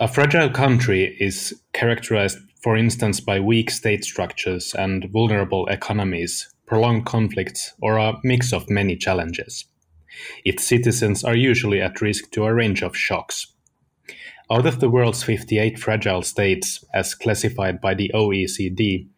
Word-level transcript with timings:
A 0.00 0.06
fragile 0.06 0.48
country 0.48 1.16
is 1.18 1.60
characterized, 1.72 2.38
for 2.62 2.76
instance, 2.76 3.18
by 3.18 3.40
weak 3.40 3.68
state 3.68 4.04
structures 4.04 4.72
and 4.72 5.10
vulnerable 5.10 5.66
economies, 5.66 6.54
prolonged 6.66 7.04
conflicts, 7.04 7.74
or 7.82 7.96
a 7.96 8.14
mix 8.22 8.52
of 8.52 8.70
many 8.70 8.94
challenges. 8.94 9.64
Its 10.44 10.62
citizens 10.62 11.24
are 11.24 11.34
usually 11.34 11.82
at 11.82 12.00
risk 12.00 12.30
to 12.30 12.44
a 12.44 12.54
range 12.54 12.80
of 12.80 12.96
shocks. 12.96 13.48
Out 14.48 14.66
of 14.66 14.78
the 14.78 14.88
world's 14.88 15.24
58 15.24 15.80
fragile 15.80 16.22
states, 16.22 16.84
as 16.94 17.16
classified 17.16 17.80
by 17.80 17.94
the 17.94 18.12
OECD, 18.14 19.08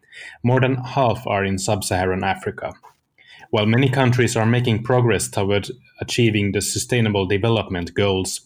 more 0.41 0.61
than 0.61 0.77
half 0.77 1.27
are 1.27 1.45
in 1.45 1.59
sub 1.59 1.83
Saharan 1.83 2.23
Africa. 2.23 2.73
While 3.51 3.67
many 3.67 3.87
countries 3.87 4.35
are 4.35 4.47
making 4.47 4.81
progress 4.81 5.29
toward 5.29 5.69
achieving 5.99 6.53
the 6.53 6.61
Sustainable 6.61 7.27
Development 7.27 7.93
Goals, 7.93 8.41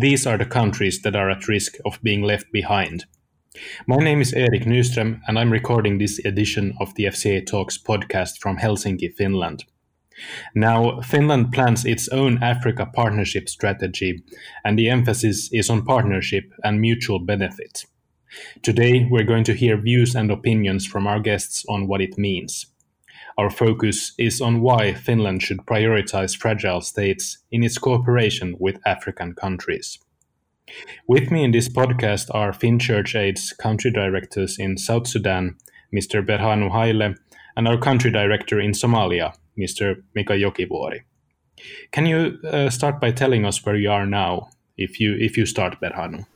these 0.00 0.28
are 0.28 0.38
the 0.38 0.46
countries 0.46 1.02
that 1.02 1.16
are 1.16 1.28
at 1.28 1.48
risk 1.48 1.76
of 1.84 2.00
being 2.04 2.22
left 2.22 2.52
behind. 2.52 3.04
My 3.88 3.96
name 3.96 4.20
is 4.20 4.32
Erik 4.32 4.62
Nyström, 4.62 5.20
and 5.26 5.36
I'm 5.36 5.50
recording 5.50 5.98
this 5.98 6.24
edition 6.24 6.72
of 6.80 6.94
the 6.94 7.06
FCA 7.06 7.44
Talks 7.44 7.76
podcast 7.76 8.38
from 8.38 8.58
Helsinki, 8.58 9.12
Finland. 9.12 9.64
Now, 10.54 11.00
Finland 11.00 11.50
plans 11.52 11.84
its 11.84 12.08
own 12.10 12.40
Africa 12.40 12.86
partnership 12.86 13.48
strategy, 13.48 14.22
and 14.64 14.78
the 14.78 14.88
emphasis 14.88 15.50
is 15.52 15.68
on 15.68 15.84
partnership 15.84 16.44
and 16.62 16.80
mutual 16.80 17.18
benefit. 17.18 17.84
Today, 18.62 19.04
we're 19.10 19.24
going 19.24 19.44
to 19.44 19.54
hear 19.54 19.76
views 19.76 20.14
and 20.14 20.30
opinions 20.30 20.86
from 20.86 21.08
our 21.08 21.18
guests 21.18 21.64
on 21.68 21.88
what 21.88 22.00
it 22.00 22.16
means. 22.16 22.66
Our 23.38 23.50
focus 23.50 24.14
is 24.18 24.40
on 24.40 24.62
why 24.62 24.94
Finland 24.94 25.44
should 25.44 25.58
prioritize 25.58 26.36
fragile 26.36 26.80
states 26.80 27.38
in 27.52 27.62
its 27.62 27.78
cooperation 27.78 28.56
with 28.58 28.80
African 28.84 29.32
countries. 29.32 30.00
With 31.06 31.30
me 31.30 31.44
in 31.44 31.52
this 31.52 31.68
podcast 31.68 32.34
are 32.34 32.52
Church 32.52 33.14
Aid's 33.14 33.52
country 33.52 33.92
directors 33.92 34.58
in 34.58 34.76
South 34.76 35.06
Sudan, 35.06 35.56
Mr. 35.94 36.20
Berhanu 36.20 36.68
Haile, 36.72 37.14
and 37.56 37.68
our 37.68 37.78
country 37.78 38.10
director 38.10 38.60
in 38.60 38.72
Somalia, 38.72 39.32
Mr. 39.56 40.02
Mika 40.16 40.32
Jokivuori. 40.32 41.02
Can 41.92 42.06
you 42.06 42.38
uh, 42.44 42.70
start 42.70 43.00
by 43.00 43.12
telling 43.12 43.44
us 43.44 43.64
where 43.64 43.76
you 43.76 43.90
are 43.90 44.06
now, 44.06 44.50
if 44.76 44.98
you 44.98 45.16
if 45.18 45.38
you 45.38 45.46
start, 45.46 45.80
Berhanu? 45.80 46.26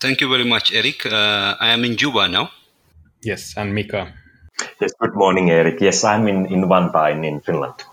Thank 0.00 0.20
you 0.20 0.28
very 0.28 0.44
much, 0.44 0.72
Erik. 0.72 1.06
Uh, 1.06 1.56
I 1.60 1.70
am 1.70 1.84
in 1.84 1.96
Juba 1.96 2.28
now. 2.28 2.50
Yes, 3.22 3.54
and 3.56 3.74
Mika. 3.74 4.14
Yes, 4.80 4.92
good 4.98 5.14
morning, 5.14 5.50
Erik. 5.50 5.80
Yes, 5.80 6.04
I'm 6.04 6.28
in, 6.28 6.46
in 6.46 6.64
Vantaa 6.64 7.12
in, 7.12 7.24
in 7.24 7.40
Finland. 7.40 7.84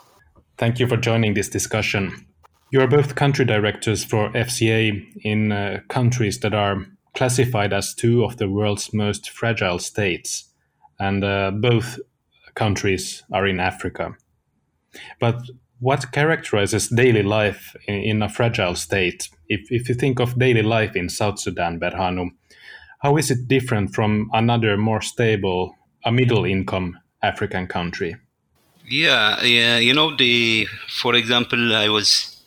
Thank 0.57 0.79
you 0.79 0.87
for 0.87 0.97
joining 0.97 1.33
this 1.33 1.49
discussion. 1.49 2.25
You 2.71 2.81
are 2.81 2.87
both 2.87 3.15
country 3.15 3.45
directors 3.45 4.03
for 4.03 4.29
FCA 4.31 5.03
in 5.23 5.51
uh, 5.51 5.79
countries 5.87 6.39
that 6.39 6.53
are 6.53 6.85
classified 7.15 7.73
as 7.73 7.95
two 7.95 8.23
of 8.23 8.37
the 8.37 8.49
world's 8.49 8.93
most 8.93 9.29
fragile 9.29 9.79
states, 9.79 10.51
and 10.99 11.23
uh, 11.23 11.51
both 11.51 11.99
countries 12.55 13.23
are 13.31 13.47
in 13.47 13.59
Africa. 13.59 14.15
But 15.19 15.41
what 15.79 16.11
characterizes 16.11 16.89
daily 16.89 17.23
life 17.23 17.75
in, 17.87 17.95
in, 17.95 18.21
a 18.21 18.29
fragile 18.29 18.75
state? 18.75 19.29
If, 19.47 19.71
if 19.71 19.89
you 19.89 19.95
think 19.95 20.19
of 20.19 20.37
daily 20.37 20.63
life 20.63 20.95
in 20.95 21.09
South 21.09 21.39
Sudan, 21.39 21.79
Berhanu, 21.79 22.31
how 22.99 23.17
is 23.17 23.31
it 23.31 23.47
different 23.47 23.95
from 23.95 24.29
another 24.33 24.77
more 24.77 25.01
stable 25.01 25.75
a 26.05 26.11
middle 26.11 26.45
income 26.45 26.99
African 27.21 27.67
country? 27.67 28.15
Yeah, 28.87 29.43
yeah. 29.43 29.77
You 29.77 29.93
know, 29.93 30.15
the 30.15 30.67
for 30.87 31.15
example, 31.15 31.75
I 31.75 31.89
was 31.89 32.37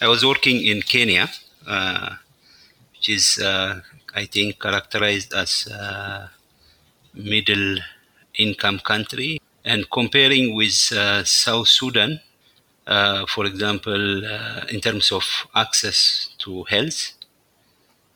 I 0.00 0.08
was 0.08 0.24
working 0.24 0.64
in 0.64 0.82
Kenya, 0.82 1.28
uh, 1.66 2.16
which 2.92 3.08
is 3.08 3.38
uh, 3.38 3.80
I 4.14 4.26
think 4.26 4.60
characterized 4.60 5.34
as 5.34 5.66
a 5.66 6.30
middle 7.14 7.78
income 8.38 8.78
country, 8.78 9.40
and 9.64 9.90
comparing 9.90 10.54
with 10.54 10.92
uh, 10.92 11.24
South 11.24 11.68
Sudan, 11.68 12.20
uh, 12.86 13.26
for 13.26 13.44
example, 13.46 14.24
uh, 14.24 14.64
in 14.70 14.80
terms 14.80 15.12
of 15.12 15.24
access 15.54 16.30
to 16.38 16.64
health. 16.64 17.12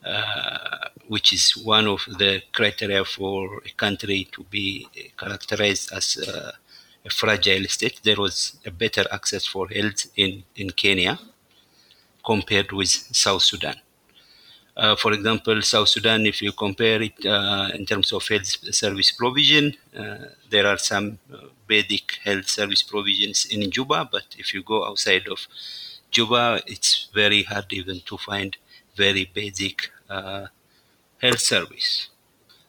Uh, 0.06 0.89
which 1.09 1.33
is 1.33 1.56
one 1.56 1.87
of 1.89 2.00
the 2.19 2.41
criteria 2.53 3.05
for 3.05 3.61
a 3.67 3.71
country 3.77 4.28
to 4.31 4.44
be 4.44 4.87
characterized 5.19 5.93
as 5.93 6.17
a, 6.19 6.53
a 7.05 7.11
fragile 7.11 7.65
state. 7.65 8.00
There 8.05 8.17
was 8.17 8.56
a 8.65 8.71
better 8.71 9.05
access 9.11 9.47
for 9.47 9.69
health 9.69 10.06
in, 10.17 10.44
in 10.55 10.71
Kenya 10.71 11.19
compared 12.25 12.71
with 12.72 12.89
South 12.89 13.43
Sudan. 13.43 13.77
Uh, 14.77 14.94
for 14.94 15.12
example, 15.12 15.61
South 15.62 15.89
Sudan, 15.89 16.27
if 16.27 16.43
you 16.43 16.53
compare 16.53 17.03
it 17.03 17.25
uh, 17.27 17.71
in 17.75 17.87
terms 17.87 18.12
of 18.12 18.27
health 18.28 18.47
service 18.75 19.11
provision, 19.11 19.75
uh, 19.99 20.19
there 20.50 20.67
are 20.67 20.78
some 20.78 21.19
uh, 21.33 21.38
basic 21.67 22.19
health 22.25 22.49
service 22.49 22.83
provisions 22.83 23.47
in 23.47 23.71
Juba, 23.71 24.09
but 24.11 24.25
if 24.38 24.53
you 24.53 24.62
go 24.62 24.84
outside 24.87 25.27
of 25.28 25.47
Juba, 26.11 26.61
it's 26.67 27.09
very 27.15 27.43
hard 27.44 27.73
even 27.73 28.00
to 28.06 28.19
find 28.19 28.56
very 28.97 29.25
basic 29.33 29.88
uh, 29.88 29.95
health 30.09 31.41
service. 31.41 32.09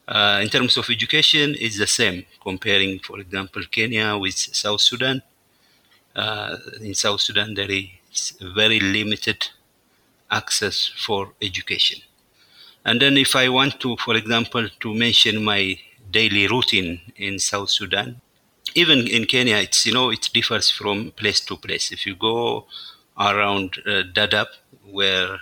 Uh, 0.07 0.39
in 0.41 0.49
terms 0.49 0.77
of 0.77 0.89
education, 0.89 1.55
it's 1.59 1.77
the 1.77 1.87
same. 1.87 2.25
Comparing, 2.41 2.99
for 2.99 3.19
example, 3.19 3.63
Kenya 3.71 4.17
with 4.17 4.35
South 4.35 4.81
Sudan. 4.81 5.21
Uh, 6.15 6.57
in 6.81 6.95
South 6.95 7.21
Sudan, 7.21 7.53
there 7.53 7.69
is 7.69 8.33
very 8.41 8.79
limited 8.79 9.49
access 10.31 10.91
for 11.05 11.33
education. 11.41 12.01
And 12.85 13.01
then, 13.01 13.17
if 13.17 13.35
I 13.35 13.49
want 13.49 13.79
to, 13.81 13.97
for 13.97 14.15
example, 14.15 14.67
to 14.81 14.93
mention 14.95 15.43
my 15.43 15.79
daily 16.11 16.47
routine 16.47 17.01
in 17.17 17.39
South 17.39 17.69
Sudan, 17.69 18.21
even 18.75 19.07
in 19.07 19.25
Kenya, 19.25 19.57
it's 19.57 19.85
you 19.85 19.93
know 19.93 20.09
it 20.11 20.29
differs 20.33 20.69
from 20.71 21.11
place 21.11 21.41
to 21.41 21.57
place. 21.57 21.91
If 21.91 22.05
you 22.05 22.15
go 22.15 22.67
around 23.19 23.77
uh, 23.85 24.03
Dadaab, 24.13 24.47
where 24.85 25.39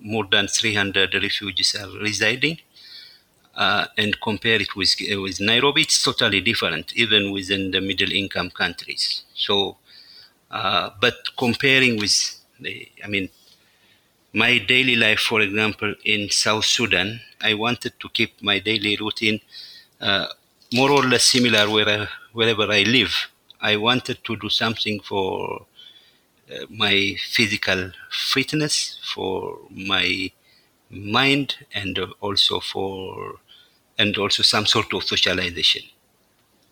more 0.00 0.26
than 0.30 0.48
300 0.48 1.14
refugees 1.14 1.74
are 1.76 1.90
residing. 2.00 2.58
Uh, 3.54 3.86
and 3.96 4.20
compare 4.20 4.60
it 4.60 4.76
with 4.76 4.94
uh, 5.10 5.18
with 5.22 5.40
Nairobi, 5.40 5.80
it's 5.82 6.02
totally 6.02 6.42
different, 6.42 6.92
even 6.94 7.32
within 7.32 7.70
the 7.70 7.80
middle 7.80 8.12
income 8.12 8.50
countries. 8.50 9.22
So, 9.34 9.78
uh, 10.50 10.90
but 11.00 11.14
comparing 11.38 11.98
with 11.98 12.16
the, 12.60 12.88
I 13.04 13.08
mean, 13.08 13.30
my 14.32 14.58
daily 14.58 14.96
life, 14.96 15.20
for 15.20 15.40
example, 15.40 15.94
in 16.04 16.30
South 16.30 16.64
Sudan, 16.64 17.20
I 17.40 17.54
wanted 17.54 17.98
to 18.00 18.08
keep 18.10 18.42
my 18.42 18.58
daily 18.58 18.96
routine 18.96 19.40
uh, 20.00 20.26
more 20.74 20.90
or 20.90 21.02
less 21.04 21.24
similar 21.24 21.70
where, 21.70 22.08
wherever 22.32 22.70
I 22.70 22.82
live. 22.82 23.14
I 23.60 23.76
wanted 23.76 24.22
to 24.24 24.36
do 24.36 24.48
something 24.50 25.00
for 25.00 25.66
my 26.70 27.16
physical 27.30 27.92
fitness, 28.10 28.98
for 29.14 29.58
my 29.70 30.30
mind, 30.90 31.56
and 31.74 31.98
also 32.20 32.60
for 32.60 33.36
and 33.98 34.16
also 34.18 34.42
some 34.42 34.66
sort 34.66 34.92
of 34.92 35.04
socialization. 35.04 35.82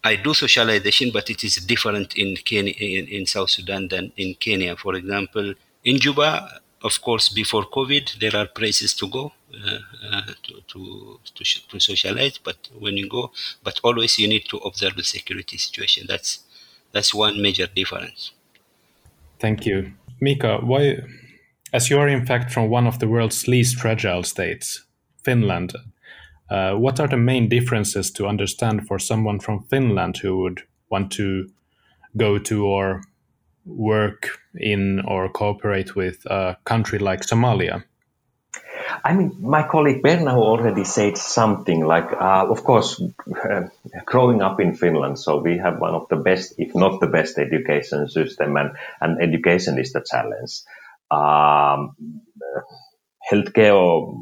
I 0.05 0.17
do 0.17 0.35
socialization, 0.35 1.11
but 1.13 1.31
it 1.31 1.43
is 1.43 1.57
different 1.57 2.15
in 2.17 2.37
Kenya, 2.37 2.75
in, 2.79 3.09
in 3.09 3.27
South 3.27 3.51
Sudan 3.51 3.89
than 3.89 4.13
in 4.17 4.35
Kenya. 4.35 4.77
For 4.77 4.95
example, 4.95 5.55
in 5.83 5.99
Juba, 5.99 6.61
of 6.83 7.01
course, 7.01 7.31
before 7.31 7.65
COVID, 7.65 8.19
there 8.19 8.37
are 8.37 8.47
places 8.47 8.93
to 8.95 9.09
go 9.09 9.33
uh, 9.55 9.79
uh, 10.13 10.23
to, 10.43 10.61
to, 10.69 11.19
to, 11.35 11.45
to 11.69 11.81
socialize. 11.81 12.37
But 12.37 12.69
when 12.79 12.99
you 12.99 13.09
go, 13.09 13.33
but 13.63 13.81
always 13.83 14.19
you 14.19 14.29
need 14.29 14.45
to 14.51 14.59
observe 14.59 14.97
the 14.97 15.05
security 15.05 15.57
situation. 15.57 16.05
That's 16.07 16.41
that's 16.93 17.15
one 17.15 17.41
major 17.41 17.67
difference. 17.67 18.33
Thank 19.39 19.67
you. 19.67 19.93
Mika, 20.21 20.59
why, 20.63 20.99
as 21.73 21.91
you 21.91 21.99
are 21.99 22.09
in 22.09 22.25
fact 22.25 22.53
from 22.53 22.71
one 22.71 22.87
of 22.87 22.99
the 22.99 23.09
world's 23.09 23.47
least 23.49 23.77
fragile 23.77 24.23
states, 24.23 24.85
Finland, 25.23 25.73
uh, 26.51 26.75
what 26.75 27.01
are 27.01 27.09
the 27.09 27.17
main 27.17 27.49
differences 27.49 28.11
to 28.13 28.27
understand 28.27 28.87
for 28.87 28.99
someone 28.99 29.41
from 29.41 29.65
Finland 29.71 30.19
who 30.19 30.39
would 30.39 30.63
want 30.91 31.11
to 31.13 31.49
go 32.17 32.39
to 32.39 32.67
or 32.67 33.03
work 33.65 34.29
in 34.55 35.01
or 35.07 35.29
cooperate 35.29 35.97
with 35.97 36.25
a 36.27 36.57
country 36.65 36.99
like 36.99 37.23
Somalia? 37.23 37.83
I 39.05 39.15
mean, 39.15 39.37
my 39.41 39.63
colleague 39.63 40.03
Berna 40.03 40.37
already 40.39 40.85
said 40.85 41.17
something 41.17 41.85
like, 41.85 42.13
uh, 42.13 42.47
of 42.49 42.65
course, 42.65 43.01
uh, 43.01 43.63
growing 44.05 44.43
up 44.43 44.61
in 44.61 44.75
Finland, 44.75 45.19
so 45.19 45.41
we 45.41 45.59
have 45.59 45.79
one 45.79 45.95
of 45.95 46.09
the 46.09 46.17
best, 46.17 46.55
if 46.59 46.75
not 46.75 47.01
the 47.01 47.07
best, 47.07 47.39
education 47.39 48.09
system, 48.09 48.57
and, 48.57 48.71
and 49.01 49.23
education 49.23 49.79
is 49.79 49.93
the 49.93 50.05
challenge. 50.09 50.63
Um, 51.11 51.95
healthcare 53.31 54.15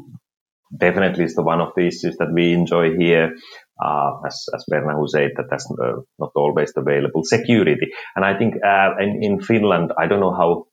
definitely 0.75 1.25
is 1.25 1.35
the 1.35 1.43
one 1.43 1.61
of 1.61 1.73
the 1.75 1.87
issues 1.87 2.17
that 2.17 2.31
we 2.33 2.53
enjoy 2.53 2.95
here. 2.95 3.35
Uh, 3.83 4.21
as, 4.25 4.45
as 4.53 4.65
Berna 4.67 4.95
said 5.07 5.31
that 5.35 5.49
that's 5.49 5.69
uh, 5.71 6.01
not 6.19 6.31
always 6.35 6.71
available. 6.75 7.23
Security, 7.23 7.91
and 8.15 8.23
I 8.23 8.37
think 8.37 8.55
uh, 8.63 8.91
in, 8.99 9.23
in 9.23 9.41
Finland, 9.41 9.91
I 9.97 10.07
don't 10.07 10.19
know 10.19 10.33
how 10.33 10.67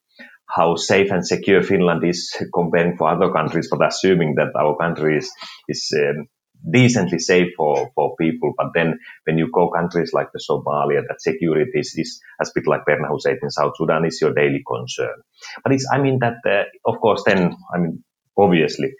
how 0.55 0.75
safe 0.75 1.11
and 1.11 1.25
secure 1.25 1.63
Finland 1.63 2.03
is 2.03 2.35
comparing 2.53 2.97
for 2.97 3.09
other 3.09 3.31
countries, 3.31 3.69
but 3.71 3.85
assuming 3.85 4.35
that 4.35 4.55
our 4.55 4.75
country 4.77 5.17
is, 5.17 5.31
is 5.67 5.91
um, 5.95 6.27
decently 6.69 7.19
safe 7.19 7.53
for, 7.57 7.91
for 7.95 8.15
people. 8.17 8.53
But 8.57 8.67
then 8.75 8.99
when 9.25 9.37
you 9.37 9.49
go 9.51 9.69
countries 9.69 10.11
like 10.13 10.27
the 10.33 10.39
Somalia, 10.39 11.01
that 11.07 11.21
security 11.21 11.79
is, 11.79 11.93
is 11.97 12.21
as 12.39 12.51
bit 12.53 12.67
like 12.67 12.81
Berhanu 12.87 13.19
said 13.19 13.37
in 13.41 13.49
South 13.49 13.73
Sudan, 13.77 14.05
is 14.05 14.19
your 14.21 14.33
daily 14.33 14.61
concern. 14.67 15.21
But 15.63 15.73
it's, 15.73 15.87
I 15.91 15.99
mean, 15.99 16.19
that, 16.19 16.37
uh, 16.45 16.65
of 16.85 16.99
course, 16.99 17.23
then, 17.25 17.55
I 17.73 17.77
mean, 17.79 18.03
obviously, 18.37 18.93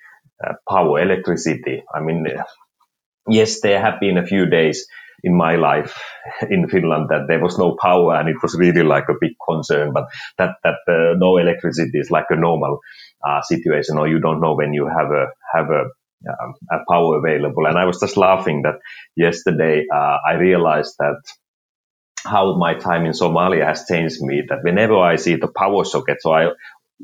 uh, 0.44 0.54
power, 0.68 1.00
electricity. 1.02 1.84
I 1.94 2.00
mean, 2.00 2.26
uh, 2.28 2.44
yes, 3.28 3.62
there 3.62 3.80
have 3.80 4.00
been 4.00 4.18
a 4.18 4.26
few 4.26 4.46
days 4.46 4.88
in 5.24 5.36
my 5.36 5.56
life 5.56 6.00
in 6.50 6.68
Finland 6.68 7.10
that 7.10 7.28
there 7.28 7.42
was 7.42 7.58
no 7.58 7.78
power 7.82 8.16
and 8.16 8.30
it 8.30 8.38
was 8.42 8.56
really 8.56 8.84
like 8.84 9.10
a 9.10 9.20
big 9.20 9.34
concern, 9.50 9.94
but 9.94 10.08
that, 10.38 10.56
that 10.64 10.80
uh, 10.88 11.18
no 11.18 11.38
electricity 11.38 12.00
is 12.00 12.12
like 12.12 12.28
a 12.30 12.36
normal 12.36 12.80
uh, 13.28 13.42
situation 13.42 13.98
or 13.98 14.08
you 14.08 14.20
don't 14.20 14.42
know 14.42 14.56
when 14.56 14.74
you 14.74 14.88
have 14.88 15.12
a, 15.12 15.28
have 15.54 15.70
a, 15.70 15.84
um, 16.30 16.54
a 16.72 16.78
power 16.90 17.18
available. 17.18 17.66
And 17.66 17.78
I 17.78 17.86
was 17.86 18.00
just 18.00 18.18
laughing 18.18 18.64
that 18.64 18.76
yesterday 19.16 19.86
uh, 19.94 20.18
I 20.28 20.34
realized 20.34 20.96
that 21.00 21.22
how 22.26 22.56
my 22.58 22.76
time 22.76 23.06
in 23.06 23.14
Somalia 23.14 23.66
has 23.66 23.86
changed 23.88 24.22
me 24.22 24.44
that 24.50 24.64
whenever 24.64 24.98
I 24.98 25.16
see 25.16 25.36
the 25.36 25.48
power 25.48 25.84
socket, 25.84 26.18
so 26.22 26.32
I 26.32 26.50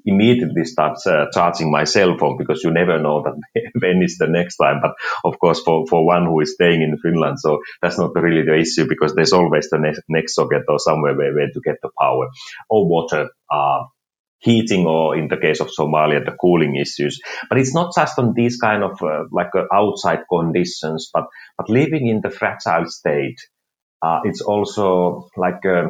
immediately 0.06 0.66
start 0.66 0.98
uh, 1.06 1.28
charging 1.34 1.72
my 1.72 1.84
cell 1.86 2.18
phone 2.18 2.38
because 2.38 2.64
you 2.64 2.72
never 2.72 3.00
know 3.00 3.24
that 3.24 3.36
when 3.82 4.02
is 4.04 4.18
the 4.18 4.28
next 4.28 4.58
time. 4.58 4.80
But 4.82 4.94
of 5.26 5.40
course, 5.40 5.62
for, 5.62 5.86
for 5.88 6.06
one 6.06 6.26
who 6.26 6.40
is 6.42 6.54
staying 6.54 6.82
in 6.82 6.98
Finland, 6.98 7.40
so 7.40 7.60
that's 7.82 8.00
not 8.00 8.12
really 8.16 8.44
the 8.46 8.58
issue 8.58 8.88
because 8.88 9.16
there's 9.16 9.34
always 9.34 9.70
the 9.70 9.80
next, 9.80 10.02
next 10.10 10.36
socket 10.36 10.64
or 10.68 10.80
somewhere 10.80 11.16
where, 11.16 11.34
where 11.34 11.50
to 11.54 11.62
get 11.64 11.78
the 11.82 11.90
power 12.00 12.28
or 12.70 12.88
water. 12.88 13.30
Uh, 13.52 13.86
heating 14.40 14.86
or 14.86 15.18
in 15.18 15.28
the 15.30 15.38
case 15.38 15.62
of 15.62 15.70
Somalia, 15.70 16.24
the 16.24 16.32
cooling 16.40 16.76
issues. 16.76 17.22
But 17.50 17.60
it's 17.60 17.74
not 17.74 17.94
just 17.96 18.20
on 18.20 18.34
these 18.36 18.58
kind 18.58 18.84
of 18.84 19.02
uh, 19.02 19.26
like 19.32 19.50
uh, 19.56 19.66
outside 19.74 20.22
conditions, 20.32 21.10
but, 21.14 21.26
but 21.58 21.70
living 21.70 22.08
in 22.08 22.22
the 22.22 22.30
fragile 22.30 22.88
state, 22.88 23.40
uh, 24.02 24.22
it's 24.26 24.42
also 24.42 25.30
like 25.38 25.66
uh, 25.66 25.90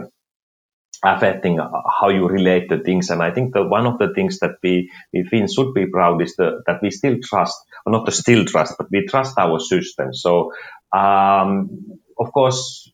affecting 1.03 1.57
how 1.57 2.09
you 2.09 2.27
relate 2.27 2.69
to 2.69 2.83
things. 2.83 3.09
And 3.09 3.21
I 3.21 3.31
think 3.31 3.53
that 3.53 3.67
one 3.67 3.85
of 3.85 3.97
the 3.99 4.13
things 4.13 4.39
that 4.39 4.55
we, 4.63 4.91
we 5.13 5.23
Finns 5.23 5.53
should 5.53 5.73
be 5.73 5.87
proud 5.87 6.21
is 6.21 6.35
the, 6.35 6.63
that 6.65 6.81
we 6.81 6.91
still 6.91 7.17
trust, 7.23 7.55
or 7.85 7.91
not 7.91 8.11
still 8.13 8.45
trust, 8.45 8.75
but 8.77 8.87
we 8.91 9.05
trust 9.05 9.37
our 9.37 9.59
system. 9.59 10.13
So, 10.13 10.51
um, 10.93 11.99
of 12.19 12.31
course, 12.33 12.91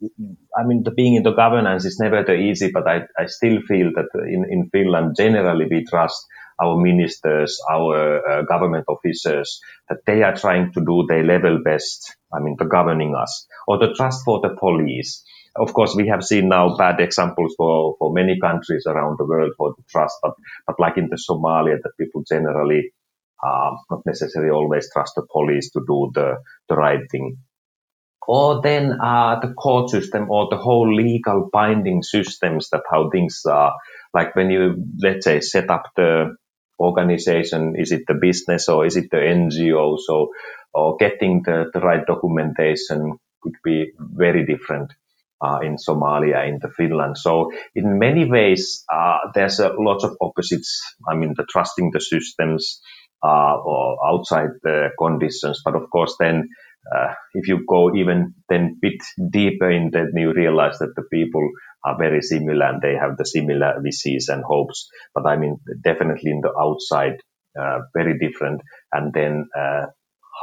I 0.57 0.65
mean, 0.65 0.83
the 0.83 0.91
being 0.91 1.15
in 1.15 1.23
the 1.23 1.31
governance 1.31 1.85
is 1.85 1.97
never 1.99 2.23
the 2.23 2.35
easy, 2.35 2.71
but 2.71 2.87
I, 2.87 3.03
I 3.17 3.27
still 3.27 3.61
feel 3.61 3.91
that 3.95 4.09
in, 4.27 4.45
in 4.49 4.69
Finland, 4.69 5.15
generally 5.17 5.65
we 5.69 5.85
trust 5.85 6.25
our 6.61 6.77
ministers, 6.77 7.59
our 7.71 8.21
uh, 8.27 8.41
government 8.43 8.85
officers, 8.87 9.59
that 9.89 9.99
they 10.05 10.23
are 10.23 10.35
trying 10.35 10.71
to 10.73 10.81
do 10.81 11.05
their 11.07 11.23
level 11.23 11.59
best. 11.63 12.17
I 12.33 12.39
mean, 12.41 12.55
the 12.59 12.65
governing 12.65 13.15
us 13.15 13.47
or 13.67 13.79
the 13.79 13.93
trust 13.93 14.23
for 14.25 14.41
the 14.41 14.55
police 14.59 15.23
of 15.55 15.73
course, 15.73 15.95
we 15.95 16.07
have 16.07 16.23
seen 16.23 16.49
now 16.49 16.75
bad 16.77 16.99
examples 16.99 17.53
for, 17.57 17.95
for 17.99 18.13
many 18.13 18.39
countries 18.39 18.85
around 18.87 19.17
the 19.19 19.25
world 19.25 19.53
for 19.57 19.73
the 19.77 19.83
trust, 19.89 20.15
but, 20.23 20.33
but 20.65 20.79
like 20.79 20.97
in 20.97 21.09
the 21.09 21.17
Somalia, 21.17 21.77
that 21.81 21.91
people 21.99 22.23
generally 22.27 22.91
uh, 23.43 23.71
not 23.91 24.01
necessarily 24.05 24.49
always 24.51 24.89
trust 24.91 25.13
the 25.15 25.25
police 25.31 25.69
to 25.71 25.81
do 25.87 26.11
the, 26.13 26.37
the 26.69 26.75
right 26.75 27.01
thing. 27.11 27.37
Or 28.27 28.61
then 28.61 28.97
uh, 29.03 29.39
the 29.41 29.53
court 29.53 29.89
system 29.89 30.31
or 30.31 30.47
the 30.49 30.57
whole 30.57 30.95
legal 30.95 31.49
binding 31.51 32.01
systems 32.03 32.69
that 32.69 32.83
how 32.89 33.09
things 33.09 33.43
are. 33.45 33.75
Like 34.13 34.35
when 34.35 34.49
you, 34.49 34.85
let's 34.99 35.25
say, 35.25 35.41
set 35.41 35.69
up 35.69 35.83
the 35.95 36.35
organization, 36.79 37.75
is 37.77 37.91
it 37.91 38.03
the 38.07 38.13
business 38.13 38.69
or 38.69 38.85
is 38.85 38.95
it 38.95 39.11
the 39.11 39.17
NGO? 39.17 39.97
So, 39.99 40.31
or 40.73 40.95
getting 40.97 41.43
the, 41.45 41.69
the 41.73 41.81
right 41.81 42.05
documentation 42.07 43.19
could 43.41 43.55
be 43.63 43.91
very 43.99 44.45
different 44.45 44.93
uh, 45.43 45.59
in 45.61 45.75
Somalia, 45.77 46.47
in 46.47 46.59
the 46.61 46.69
Finland. 46.69 47.17
So 47.17 47.51
in 47.75 47.99
many 47.99 48.29
ways, 48.29 48.83
uh, 48.91 49.17
there's 49.33 49.59
a 49.59 49.73
lot 49.77 50.03
of 50.03 50.15
opposites. 50.21 50.81
I 51.09 51.15
mean, 51.15 51.33
the 51.35 51.45
trusting 51.51 51.91
the 51.91 51.99
systems 51.99 52.81
uh, 53.23 53.55
or 53.57 53.97
outside 54.07 54.49
the 54.63 54.89
conditions. 54.97 55.61
But 55.65 55.75
of 55.75 55.89
course, 55.89 56.15
then 56.19 56.49
uh, 56.95 57.13
if 57.33 57.47
you 57.47 57.65
go 57.67 57.95
even 57.95 58.33
then 58.49 58.77
bit 58.81 59.01
deeper 59.31 59.69
in 59.69 59.91
that, 59.91 60.11
you 60.15 60.33
realize 60.33 60.79
that 60.79 60.93
the 60.95 61.03
people 61.11 61.47
are 61.85 61.97
very 61.97 62.21
similar 62.21 62.65
and 62.65 62.81
they 62.81 62.95
have 62.95 63.17
the 63.17 63.25
similar 63.25 63.81
wishes 63.81 64.29
and 64.29 64.43
hopes. 64.43 64.89
But 65.13 65.25
I 65.25 65.37
mean, 65.37 65.57
definitely 65.83 66.31
in 66.31 66.41
the 66.41 66.53
outside, 66.57 67.19
uh, 67.59 67.79
very 67.93 68.17
different. 68.17 68.61
And 68.91 69.13
then 69.13 69.47
uh, 69.57 69.87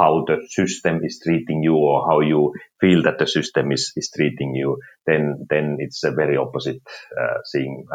how 0.00 0.24
the 0.28 0.38
system 0.50 1.00
is 1.04 1.20
treating 1.24 1.62
you 1.64 1.76
or 1.76 2.06
how 2.10 2.20
you 2.22 2.54
feel 2.80 3.02
that 3.04 3.18
the 3.20 3.28
system 3.28 3.72
is, 3.72 3.92
is 3.96 4.10
treating 4.16 4.54
you, 4.56 4.78
then 5.06 5.46
then 5.50 5.76
it's 5.80 6.04
a 6.04 6.12
very 6.12 6.38
opposite 6.38 6.82
uh. 7.20 7.38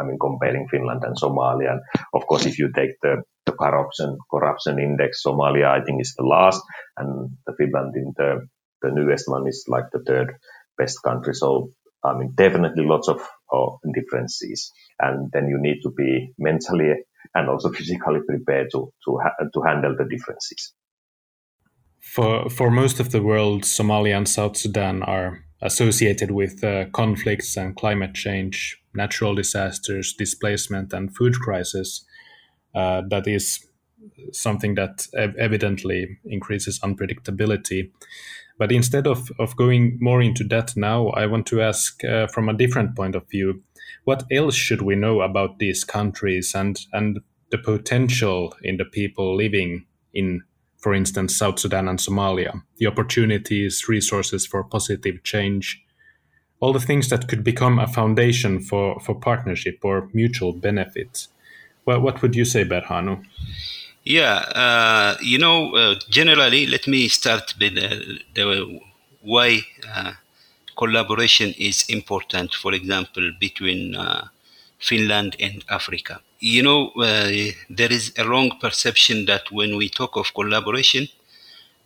I 0.00 0.04
mean, 0.04 0.18
comparing 0.20 0.68
Finland 0.68 1.02
and 1.04 1.16
Somalia. 1.16 1.72
And 1.72 1.82
of 2.14 2.26
course, 2.26 2.46
if 2.46 2.58
you 2.60 2.72
take 2.74 3.00
the, 3.02 3.22
the 3.46 3.52
corruption 3.52 4.18
corruption 4.30 4.80
index, 4.80 5.22
Somalia 5.26 5.68
I 5.68 5.84
think 5.84 6.02
is 6.02 6.14
the 6.18 6.24
last, 6.24 6.62
and 6.98 7.30
the 7.46 7.54
Finland 7.58 7.96
in 7.96 8.14
the 8.16 8.48
the 8.82 8.90
newest 8.92 9.28
one 9.28 9.48
is 9.48 9.66
like 9.68 9.86
the 9.92 10.04
third 10.06 10.36
best 10.78 11.02
country. 11.04 11.34
So 11.34 11.70
I 12.04 12.18
mean, 12.18 12.34
definitely 12.36 12.86
lots 12.86 13.08
of 13.08 13.20
uh, 13.54 13.72
differences, 13.94 14.72
and 15.00 15.30
then 15.32 15.48
you 15.48 15.58
need 15.60 15.82
to 15.84 15.92
be 15.92 16.34
mentally 16.38 16.94
and 17.34 17.50
also 17.50 17.70
physically 17.78 18.20
prepared 18.28 18.68
to 18.72 18.92
to 19.06 19.18
ha- 19.22 19.46
to 19.54 19.62
handle 19.62 19.96
the 19.98 20.06
differences. 20.06 20.74
For 22.14 22.48
for 22.48 22.70
most 22.70 23.00
of 23.00 23.10
the 23.10 23.22
world, 23.22 23.64
Somalia 23.64 24.16
and 24.16 24.28
South 24.28 24.56
Sudan 24.56 25.02
are 25.02 25.44
associated 25.60 26.30
with 26.30 26.62
uh, 26.62 26.86
conflicts 26.92 27.56
and 27.56 27.74
climate 27.76 28.14
change, 28.14 28.80
natural 28.94 29.34
disasters, 29.34 30.14
displacement, 30.14 30.92
and 30.92 31.14
food 31.14 31.34
crisis. 31.34 32.04
Uh, 32.74 33.02
that 33.10 33.26
is 33.26 33.66
something 34.32 34.76
that 34.76 35.08
ev- 35.16 35.36
evidently 35.36 36.18
increases 36.24 36.78
unpredictability. 36.80 37.90
But 38.58 38.72
instead 38.72 39.06
of, 39.06 39.30
of 39.38 39.56
going 39.56 39.98
more 40.00 40.22
into 40.22 40.44
that 40.44 40.76
now, 40.76 41.08
I 41.08 41.26
want 41.26 41.46
to 41.46 41.60
ask 41.60 42.02
uh, 42.04 42.28
from 42.28 42.48
a 42.48 42.56
different 42.56 42.96
point 42.96 43.14
of 43.14 43.28
view 43.28 43.62
what 44.04 44.24
else 44.30 44.54
should 44.54 44.82
we 44.82 44.94
know 44.94 45.20
about 45.20 45.58
these 45.58 45.84
countries 45.84 46.54
and, 46.54 46.78
and 46.92 47.20
the 47.50 47.58
potential 47.58 48.54
in 48.62 48.76
the 48.76 48.84
people 48.84 49.36
living 49.36 49.86
in 50.14 50.42
for 50.86 50.94
instance, 50.94 51.36
South 51.36 51.58
Sudan 51.58 51.88
and 51.88 51.98
Somalia, 51.98 52.62
the 52.76 52.86
opportunities, 52.86 53.88
resources 53.88 54.46
for 54.46 54.62
positive 54.62 55.20
change, 55.24 55.82
all 56.60 56.72
the 56.72 56.86
things 56.88 57.08
that 57.08 57.26
could 57.26 57.42
become 57.42 57.80
a 57.80 57.88
foundation 57.88 58.60
for, 58.60 59.00
for 59.00 59.16
partnership 59.16 59.80
or 59.82 60.08
mutual 60.12 60.52
benefit. 60.52 61.26
Well, 61.86 62.00
what 62.00 62.22
would 62.22 62.36
you 62.36 62.44
say, 62.44 62.64
Berhanu? 62.64 63.24
Yeah, 64.04 64.36
uh, 64.64 65.16
you 65.20 65.38
know, 65.38 65.74
uh, 65.74 65.96
generally, 66.08 66.68
let 66.68 66.86
me 66.86 67.08
start 67.08 67.54
with 67.58 67.74
the 68.36 68.80
why 69.22 69.62
uh, 69.92 70.12
collaboration 70.76 71.52
is 71.58 71.84
important, 71.88 72.54
for 72.54 72.72
example, 72.72 73.32
between 73.40 73.96
uh, 73.96 74.28
Finland 74.78 75.34
and 75.40 75.64
Africa 75.68 76.20
you 76.40 76.62
know, 76.62 76.90
uh, 76.90 77.30
there 77.70 77.92
is 77.92 78.12
a 78.18 78.28
wrong 78.28 78.50
perception 78.60 79.26
that 79.26 79.50
when 79.50 79.76
we 79.76 79.88
talk 79.88 80.16
of 80.16 80.34
collaboration, 80.34 81.08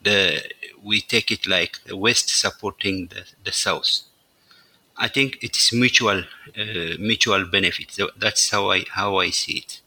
the 0.03 0.43
we 0.83 1.01
take 1.01 1.31
it 1.31 1.47
like 1.47 1.83
the 1.85 1.97
West 1.97 2.29
supporting 2.31 3.09
the, 3.09 3.25
the 3.45 3.53
South. 3.53 4.01
I 4.97 5.09
think 5.09 5.39
it 5.43 5.57
is 5.57 5.73
mutual 5.73 6.25
uh, 6.59 6.95
mutual 6.99 7.45
benefit. 7.47 7.99
That's 8.19 8.51
how 8.51 8.71
I 8.71 8.85
how 8.91 9.19
I 9.19 9.31
see 9.31 9.59
it. 9.59 9.81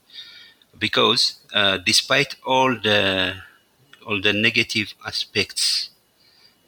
Because 0.78 1.36
uh, 1.54 1.78
despite 1.78 2.36
all 2.46 2.76
the 2.76 3.36
all 4.06 4.22
the 4.22 4.34
negative 4.34 4.94
aspects, 5.06 5.90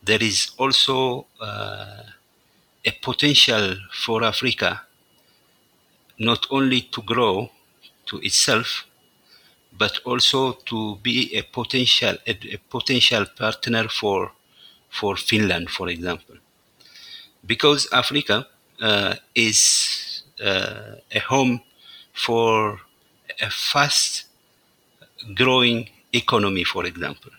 there 0.03 0.23
is 0.23 0.51
also 0.57 1.27
uh, 1.41 2.03
a 2.85 2.91
potential 3.01 3.77
for 3.91 4.23
Africa 4.23 4.83
not 6.19 6.45
only 6.49 6.81
to 6.81 7.01
grow 7.01 7.49
to 8.05 8.17
itself, 8.19 8.85
but 9.77 9.99
also 10.05 10.53
to 10.65 10.97
be 11.03 11.35
a 11.35 11.41
potential 11.41 12.15
a, 12.27 12.33
a 12.53 12.57
potential 12.69 13.25
partner 13.37 13.87
for 13.89 14.31
for 14.89 15.17
Finland, 15.17 15.69
for 15.69 15.89
example, 15.89 16.37
because 17.45 17.87
Africa 17.91 18.47
uh, 18.81 19.15
is 19.33 20.23
uh, 20.43 20.95
a 21.11 21.19
home 21.19 21.61
for 22.13 22.79
a 23.41 23.49
fast 23.49 24.25
growing 25.33 25.89
economy, 26.13 26.63
for 26.63 26.85
example. 26.85 27.31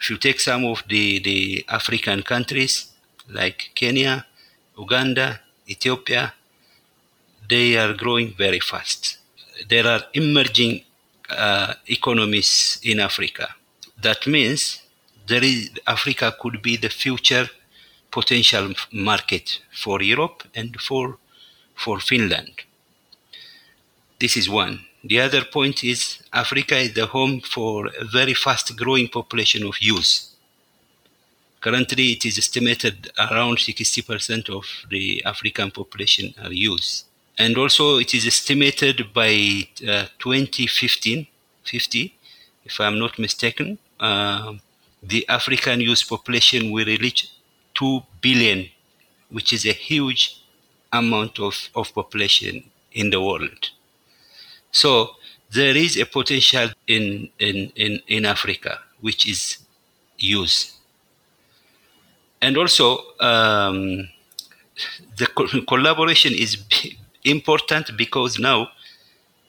If 0.00 0.10
you 0.10 0.16
take 0.16 0.40
some 0.40 0.64
of 0.64 0.82
the, 0.88 1.18
the 1.20 1.64
African 1.68 2.22
countries 2.22 2.92
like 3.28 3.70
Kenya, 3.74 4.26
Uganda, 4.76 5.40
Ethiopia, 5.68 6.34
they 7.48 7.76
are 7.76 7.94
growing 7.94 8.34
very 8.34 8.60
fast 8.60 9.17
there 9.68 9.86
are 9.86 10.02
emerging 10.14 10.84
uh, 11.30 11.74
economies 11.86 12.80
in 12.82 13.00
Africa. 13.00 13.48
That 14.00 14.26
means 14.26 14.82
there 15.26 15.42
is 15.44 15.70
Africa 15.86 16.34
could 16.40 16.62
be 16.62 16.76
the 16.76 16.88
future 16.88 17.48
potential 18.10 18.72
market 18.92 19.60
for 19.72 20.02
Europe 20.02 20.42
and 20.54 20.80
for 20.80 21.18
for 21.74 22.00
Finland. 22.00 22.52
This 24.18 24.36
is 24.36 24.48
one. 24.48 24.80
The 25.04 25.20
other 25.20 25.44
point 25.44 25.84
is 25.84 26.18
Africa 26.32 26.76
is 26.76 26.94
the 26.94 27.06
home 27.06 27.40
for 27.40 27.86
a 27.86 28.04
very 28.04 28.34
fast 28.34 28.76
growing 28.76 29.08
population 29.08 29.64
of 29.64 29.80
youth. 29.80 30.26
Currently, 31.60 32.12
it 32.12 32.24
is 32.24 32.38
estimated 32.38 33.10
around 33.18 33.58
60% 33.58 34.48
of 34.48 34.64
the 34.90 35.22
African 35.24 35.70
population 35.70 36.34
are 36.42 36.52
youth. 36.52 37.04
And 37.38 37.56
also, 37.56 37.98
it 37.98 38.14
is 38.14 38.26
estimated 38.26 39.12
by 39.14 39.68
uh, 39.86 40.06
2015, 40.18 41.26
50, 41.64 42.14
if 42.64 42.80
I'm 42.80 42.98
not 42.98 43.18
mistaken, 43.18 43.78
uh, 44.00 44.54
the 45.02 45.28
African 45.28 45.80
youth 45.80 46.08
population 46.08 46.72
will 46.72 46.86
reach 46.86 47.30
2 47.74 48.02
billion, 48.20 48.68
which 49.30 49.52
is 49.52 49.64
a 49.66 49.72
huge 49.72 50.42
amount 50.92 51.38
of, 51.38 51.68
of 51.76 51.94
population 51.94 52.64
in 52.92 53.10
the 53.10 53.20
world. 53.20 53.70
So 54.72 55.10
there 55.52 55.76
is 55.76 55.96
a 55.96 56.06
potential 56.06 56.70
in, 56.86 57.30
in, 57.38 57.72
in, 57.76 58.00
in 58.08 58.26
Africa, 58.26 58.80
which 59.00 59.28
is 59.28 59.58
youth. 60.18 60.72
And 62.42 62.56
also, 62.56 62.98
um, 63.20 64.08
the 65.16 65.26
co- 65.26 65.48
collaboration 65.66 66.32
is 66.34 66.56
important 67.28 67.96
because 67.96 68.38
now 68.38 68.68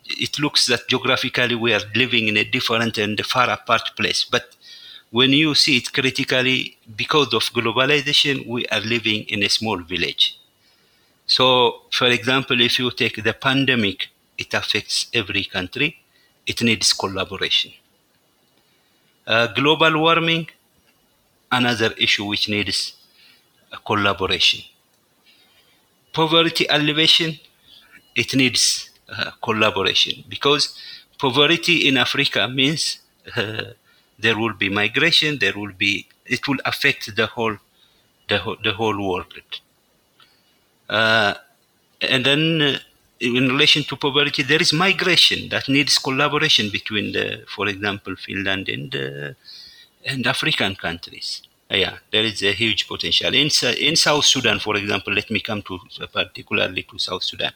it 0.06 0.40
looks 0.40 0.66
that 0.68 0.88
geographically 0.88 1.56
we 1.56 1.74
are 1.74 1.82
living 1.96 2.28
in 2.28 2.38
a 2.38 2.44
different 2.44 2.98
and 2.98 3.24
far 3.26 3.50
apart 3.50 3.92
place. 3.96 4.24
But 4.24 4.56
when 5.12 5.34
you 5.34 5.56
see 5.56 5.78
it 5.78 5.92
critically, 5.94 6.78
because 6.96 7.34
of 7.34 7.44
globalization, 7.44 8.46
we 8.48 8.66
are 8.68 8.82
living 8.82 9.24
in 9.24 9.44
a 9.44 9.50
small 9.50 9.78
village. 9.78 10.40
So, 11.26 11.84
for 11.92 12.08
example, 12.08 12.60
if 12.62 12.80
you 12.80 12.92
take 12.92 13.24
the 13.24 13.34
pandemic, 13.34 14.10
it 14.38 14.54
affects 14.54 15.08
every 15.14 15.44
country. 15.44 15.98
It 16.46 16.62
needs 16.64 16.94
collaboration. 16.94 17.72
Uh, 19.28 19.48
global 19.54 20.00
warming, 20.00 20.48
another 21.52 21.92
issue 21.98 22.26
which 22.26 22.50
needs 22.50 22.94
collaboration. 23.86 24.62
Poverty 26.14 26.66
alleviation, 26.70 27.40
it 28.24 28.36
needs 28.36 28.90
uh, 29.10 29.32
collaboration 29.42 30.16
because 30.28 30.64
poverty 31.18 31.88
in 31.88 31.98
Africa 31.98 32.48
means 32.48 33.00
uh, 33.36 33.64
there 34.24 34.38
will 34.38 34.54
be 34.54 34.70
migration, 34.70 35.40
there 35.40 35.56
will 35.62 35.74
be 35.86 36.08
it 36.26 36.48
will 36.48 36.62
affect 36.66 37.16
the 37.16 37.28
whole 37.36 37.58
the 38.28 38.38
whole, 38.44 38.58
the 38.64 38.74
whole 38.74 38.98
world. 39.10 39.34
Uh, 40.90 41.34
and 42.02 42.26
then 42.26 42.62
uh, 42.62 42.78
in 43.20 43.48
relation 43.48 43.84
to 43.84 43.96
poverty, 43.96 44.44
there 44.44 44.62
is 44.62 44.72
migration 44.74 45.50
that 45.50 45.68
needs 45.68 45.98
collaboration 45.98 46.70
between 46.72 47.12
the, 47.12 47.44
for 47.56 47.68
example, 47.68 48.16
Finland 48.16 48.70
and 48.70 48.96
uh, 48.96 49.32
and 50.06 50.26
African 50.36 50.76
countries. 50.76 51.42
yeah, 51.70 51.98
there 52.12 52.24
is 52.24 52.42
a 52.42 52.54
huge 52.54 52.88
potential 52.88 53.34
in 53.34 53.50
in 53.88 53.96
South 53.96 54.26
Sudan, 54.26 54.58
for 54.60 54.76
example. 54.82 55.14
Let 55.14 55.30
me 55.36 55.40
come 55.50 55.62
to 55.64 55.80
particularly 56.20 56.84
to 56.92 56.98
South 56.98 57.24
Sudan. 57.24 57.54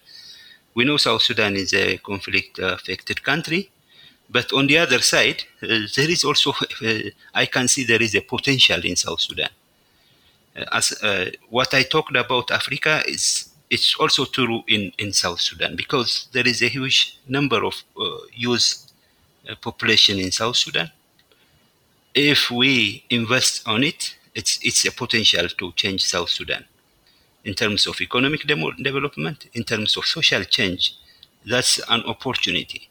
We 0.75 0.85
know 0.85 0.97
South 0.97 1.21
Sudan 1.21 1.55
is 1.55 1.73
a 1.73 1.97
conflict-affected 1.97 3.23
country, 3.23 3.69
but 4.29 4.51
on 4.53 4.67
the 4.67 4.77
other 4.79 4.99
side, 4.99 5.43
uh, 5.61 5.67
there 5.95 6.09
is 6.09 6.23
also 6.23 6.51
uh, 6.85 7.09
I 7.33 7.45
can 7.45 7.67
see 7.67 7.83
there 7.83 8.01
is 8.01 8.15
a 8.15 8.21
potential 8.21 8.81
in 8.83 8.95
South 8.95 9.21
Sudan. 9.21 9.49
Uh, 10.55 10.65
as 10.71 10.91
uh, 11.03 11.29
what 11.49 11.73
I 11.73 11.83
talked 11.83 12.15
about 12.15 12.51
Africa 12.51 13.03
is 13.07 13.49
it's 13.69 13.95
also 13.95 14.25
true 14.25 14.63
in, 14.67 14.91
in 14.99 15.13
South 15.13 15.41
Sudan 15.41 15.75
because 15.75 16.27
there 16.31 16.47
is 16.47 16.61
a 16.61 16.67
huge 16.67 17.17
number 17.27 17.63
of 17.63 17.83
uh, 17.99 18.17
youth 18.31 18.91
uh, 19.49 19.55
population 19.55 20.19
in 20.19 20.31
South 20.31 20.57
Sudan. 20.57 20.91
If 22.13 22.51
we 22.51 23.03
invest 23.09 23.67
on 23.67 23.83
it, 23.83 24.15
it's 24.35 24.59
it's 24.63 24.85
a 24.85 24.91
potential 24.91 25.47
to 25.47 25.71
change 25.73 26.03
South 26.05 26.29
Sudan 26.29 26.65
in 27.43 27.53
terms 27.53 27.87
of 27.87 27.99
economic 28.01 28.45
demo- 28.47 28.71
development, 28.71 29.47
in 29.53 29.63
terms 29.63 29.97
of 29.97 30.05
social 30.05 30.43
change. 30.43 30.95
That's 31.45 31.79
an 31.89 32.01
opportunity. 32.03 32.89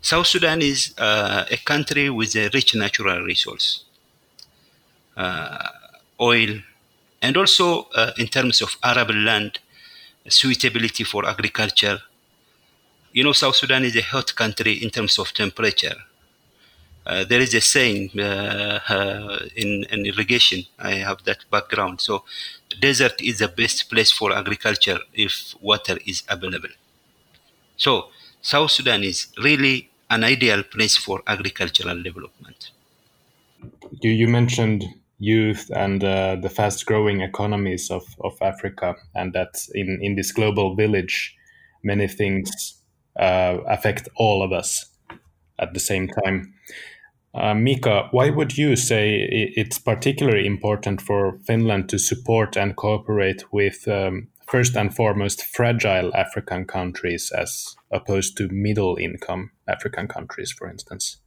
South 0.00 0.26
Sudan 0.26 0.62
is 0.62 0.94
uh, 0.98 1.44
a 1.50 1.56
country 1.56 2.10
with 2.10 2.34
a 2.36 2.50
rich 2.52 2.74
natural 2.74 3.22
resource, 3.22 3.84
uh, 5.16 5.68
oil, 6.20 6.60
and 7.22 7.36
also 7.36 7.88
uh, 7.94 8.12
in 8.18 8.26
terms 8.26 8.60
of 8.60 8.76
arable 8.84 9.14
land, 9.14 9.58
suitability 10.28 11.04
for 11.04 11.26
agriculture. 11.26 12.00
You 13.12 13.24
know, 13.24 13.32
South 13.32 13.56
Sudan 13.56 13.84
is 13.84 13.96
a 13.96 14.02
hot 14.02 14.34
country 14.34 14.74
in 14.74 14.90
terms 14.90 15.18
of 15.18 15.32
temperature. 15.32 15.96
Uh, 17.06 17.24
there 17.24 17.40
is 17.40 17.54
a 17.54 17.60
saying 17.60 18.10
uh, 18.18 18.80
uh, 18.88 19.38
in, 19.54 19.84
in, 19.92 20.06
irrigation. 20.06 20.64
I 20.76 20.94
have 20.94 21.22
that 21.24 21.44
background. 21.50 22.00
So, 22.00 22.24
desert 22.80 23.22
is 23.22 23.38
the 23.38 23.46
best 23.46 23.88
place 23.88 24.10
for 24.10 24.32
agriculture 24.32 24.98
if 25.14 25.54
water 25.60 25.98
is 26.04 26.24
available. 26.28 26.74
So, 27.76 28.08
South 28.42 28.72
Sudan 28.72 29.04
is 29.04 29.28
really 29.40 29.90
an 30.10 30.24
ideal 30.24 30.64
place 30.64 30.96
for 30.96 31.22
agricultural 31.28 32.02
development. 32.02 32.72
You, 34.00 34.10
you 34.10 34.26
mentioned 34.26 34.84
youth 35.18 35.70
and 35.74 36.02
uh, 36.02 36.36
the 36.36 36.50
fast 36.50 36.86
growing 36.86 37.20
economies 37.20 37.90
of, 37.90 38.04
of 38.20 38.36
Africa, 38.42 38.96
and 39.14 39.32
that 39.32 39.64
in, 39.74 40.00
in 40.02 40.16
this 40.16 40.32
global 40.32 40.74
village, 40.74 41.36
many 41.84 42.08
things 42.08 42.82
uh, 43.18 43.58
affect 43.68 44.08
all 44.16 44.42
of 44.42 44.52
us 44.52 44.86
at 45.58 45.72
the 45.72 45.80
same 45.80 46.08
time. 46.08 46.52
Uh, 47.36 47.52
Mika, 47.52 48.08
why 48.12 48.30
would 48.30 48.56
you 48.56 48.76
say 48.76 49.28
it's 49.56 49.78
particularly 49.78 50.46
important 50.46 51.02
for 51.02 51.38
Finland 51.46 51.90
to 51.90 51.98
support 51.98 52.56
and 52.56 52.74
cooperate 52.76 53.44
with, 53.52 53.86
um, 53.88 54.28
first 54.46 54.74
and 54.74 54.94
foremost, 54.94 55.44
fragile 55.44 56.10
African 56.14 56.64
countries 56.64 57.30
as 57.36 57.76
opposed 57.90 58.38
to 58.38 58.48
middle 58.48 58.96
income 58.96 59.50
African 59.68 60.08
countries, 60.08 60.50
for 60.50 60.66
instance? 60.66 61.18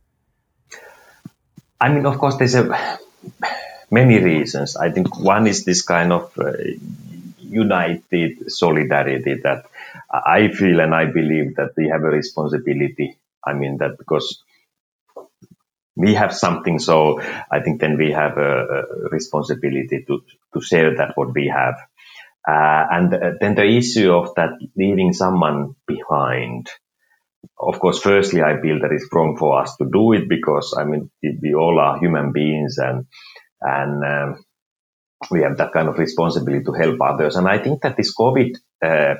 I 1.79 1.89
mean, 1.89 2.07
of 2.07 2.17
course, 2.17 2.37
there's 2.37 2.55
a 2.55 2.97
many 3.91 4.17
reasons. 4.17 4.75
I 4.75 4.89
think 4.89 5.19
one 5.19 5.45
is 5.45 5.63
this 5.63 5.83
kind 5.83 6.11
of 6.11 6.31
uh, 6.39 6.53
united 7.39 8.51
solidarity 8.51 9.35
that 9.43 9.65
I 10.11 10.47
feel 10.47 10.79
and 10.79 10.95
I 10.95 11.05
believe 11.05 11.55
that 11.57 11.73
we 11.77 11.89
have 11.89 12.01
a 12.01 12.09
responsibility. 12.09 13.17
I 13.45 13.53
mean 13.53 13.77
that 13.77 13.97
because 13.97 14.43
we 15.99 16.13
have 16.15 16.33
something, 16.33 16.79
so 16.79 17.19
I 17.51 17.59
think 17.59 17.81
then 17.81 17.97
we 17.97 18.11
have 18.13 18.37
a, 18.37 18.51
a 18.77 19.09
responsibility 19.11 20.05
to 20.07 20.21
to 20.53 20.61
share 20.61 20.95
that 20.97 21.11
what 21.15 21.33
we 21.35 21.51
have. 21.53 21.75
Uh, 22.47 22.85
and 22.91 23.13
uh, 23.13 23.31
then 23.41 23.55
the 23.55 23.65
issue 23.65 24.11
of 24.11 24.33
that 24.35 24.51
leaving 24.75 25.13
someone 25.13 25.75
behind. 25.85 26.69
Of 27.59 27.79
course, 27.79 27.99
firstly, 27.99 28.41
I 28.41 28.59
feel 28.61 28.79
that 28.79 28.91
it's 28.91 29.07
wrong 29.13 29.35
for 29.37 29.61
us 29.61 29.75
to 29.77 29.85
do 29.91 30.13
it 30.13 30.29
because 30.29 30.75
I 30.79 30.85
mean 30.85 31.11
we 31.21 31.53
all 31.53 31.79
are 31.79 31.99
human 31.99 32.31
beings 32.31 32.77
and 32.77 33.05
and 33.61 34.03
um, 34.03 34.45
we 35.29 35.41
have 35.41 35.57
that 35.57 35.73
kind 35.73 35.89
of 35.89 35.97
responsibility 35.97 36.63
to 36.63 36.73
help 36.73 36.97
others. 37.01 37.35
And 37.35 37.47
I 37.47 37.59
think 37.59 37.81
that 37.81 37.97
this 37.97 38.13
COVID 38.15 38.55
uh, 38.81 39.15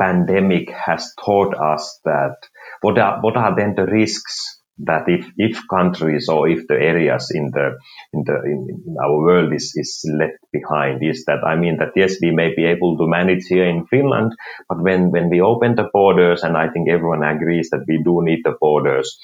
pandemic 0.00 0.70
has 0.70 1.12
taught 1.24 1.54
us 1.54 2.00
that 2.04 2.36
what 2.80 2.98
are 2.98 3.20
what 3.20 3.36
are 3.36 3.54
then 3.56 3.74
the 3.76 3.86
risks 3.86 4.57
that 4.84 5.08
if 5.08 5.26
if 5.36 5.62
countries 5.68 6.28
or 6.28 6.48
if 6.48 6.66
the 6.68 6.74
areas 6.74 7.30
in 7.34 7.50
the 7.52 7.78
in 8.12 8.22
the 8.24 8.36
in, 8.44 8.96
our 9.02 9.18
world 9.18 9.52
is 9.52 9.72
is 9.74 10.04
left 10.18 10.38
behind 10.52 11.02
is 11.02 11.24
that 11.26 11.44
I 11.44 11.56
mean 11.56 11.78
that 11.78 11.92
yes 11.96 12.16
we 12.22 12.30
may 12.30 12.54
be 12.54 12.64
able 12.64 12.96
to 12.98 13.06
manage 13.08 13.46
here 13.48 13.66
in 13.66 13.86
Finland 13.86 14.34
but 14.68 14.80
when 14.82 15.10
when 15.10 15.30
we 15.30 15.40
open 15.40 15.74
the 15.74 15.88
borders 15.92 16.42
and 16.44 16.56
I 16.56 16.68
think 16.70 16.88
everyone 16.88 17.24
agrees 17.24 17.70
that 17.70 17.84
we 17.88 18.02
do 18.04 18.22
need 18.22 18.42
the 18.44 18.56
borders 18.60 19.18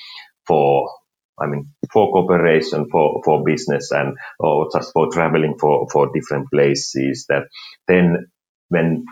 for 0.46 0.90
I 1.40 1.46
mean, 1.46 1.74
for 1.92 2.12
cooperation, 2.12 2.86
for, 2.90 3.20
for 3.24 3.42
business 3.44 3.90
and, 3.90 4.16
or 4.38 4.68
just 4.72 4.92
for 4.92 5.10
traveling 5.12 5.56
for, 5.58 5.88
for 5.90 6.10
different 6.14 6.48
places 6.48 7.26
that 7.28 7.48
then 7.88 8.28
when 8.68 9.04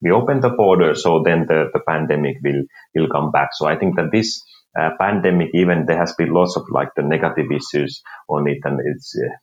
we 0.00 0.12
open 0.12 0.40
the 0.40 0.50
border, 0.50 0.94
so 0.94 1.22
then 1.24 1.46
the, 1.48 1.70
the 1.72 1.80
pandemic 1.80 2.36
will, 2.44 2.64
will 2.94 3.08
come 3.08 3.32
back. 3.32 3.50
So 3.54 3.66
I 3.66 3.76
think 3.76 3.96
that 3.96 4.10
this 4.12 4.42
uh, 4.78 4.90
pandemic, 4.98 5.50
even 5.54 5.86
there 5.86 5.98
has 5.98 6.14
been 6.14 6.32
lots 6.32 6.56
of 6.56 6.64
like 6.70 6.90
the 6.96 7.02
negative 7.02 7.46
issues 7.50 8.02
on 8.28 8.48
it 8.48 8.58
and 8.64 8.80
it's, 8.84 9.14
uh, 9.16 9.34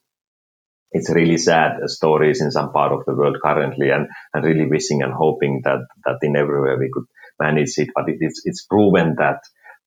it's 0.92 1.10
really 1.10 1.38
sad 1.38 1.78
stories 1.86 2.42
in 2.42 2.52
some 2.52 2.72
part 2.72 2.92
of 2.92 3.04
the 3.06 3.16
world 3.16 3.38
currently 3.44 3.90
and, 3.90 4.08
and 4.34 4.46
really 4.46 4.68
wishing 4.68 5.02
and 5.02 5.14
hoping 5.14 5.62
that, 5.64 5.80
that 6.06 6.20
in 6.22 6.36
everywhere 6.36 6.78
we 6.78 6.90
could 6.94 7.06
manage 7.40 7.78
it. 7.78 7.90
But 7.96 8.10
it, 8.10 8.18
it's 8.20 8.42
it's 8.46 8.66
proven 8.66 9.16
that 9.18 9.40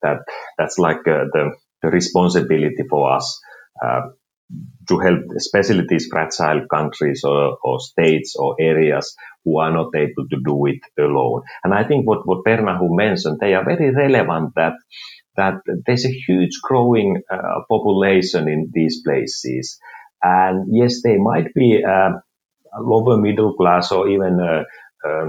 that 0.03 0.19
that's 0.59 0.79
like 0.79 1.07
uh, 1.07 1.27
the 1.33 1.53
the 1.83 1.89
responsibility 1.89 2.85
for 2.89 3.13
us. 3.13 3.41
Uh, 3.85 4.09
to 4.89 5.01
help 5.01 5.23
especially 5.37 5.85
these 5.89 6.07
fragile 6.07 6.67
countries 6.73 7.25
or, 7.25 7.59
or, 7.65 7.81
states 7.81 8.37
or 8.39 8.55
areas 8.61 9.17
who 9.45 9.59
are 9.59 9.73
not 9.73 9.89
able 9.97 10.29
to 10.31 10.37
do 10.45 10.67
it 10.67 10.79
alone. 11.01 11.43
And 11.65 11.75
I 11.75 11.83
think 11.83 12.07
what, 12.07 12.29
what 12.29 12.45
Berhanu 12.45 12.95
mentioned, 12.97 13.39
they 13.41 13.55
are 13.55 13.65
very 13.65 13.93
relevant 13.93 14.55
that 14.55 14.75
that 15.37 15.55
there's 15.87 16.07
a 16.07 16.11
huge 16.27 16.61
growing 16.63 17.23
uh, 17.31 17.61
population 17.71 18.49
in 18.49 18.71
these 18.75 19.03
places. 19.05 19.79
And 20.23 20.69
yes, 20.73 21.03
they 21.03 21.19
might 21.19 21.55
be 21.55 21.85
uh, 21.85 22.11
lower 22.81 23.19
middle 23.19 23.55
class 23.55 23.93
or 23.93 24.09
even 24.09 24.41
uh, 24.41 24.65
uh, 25.09 25.29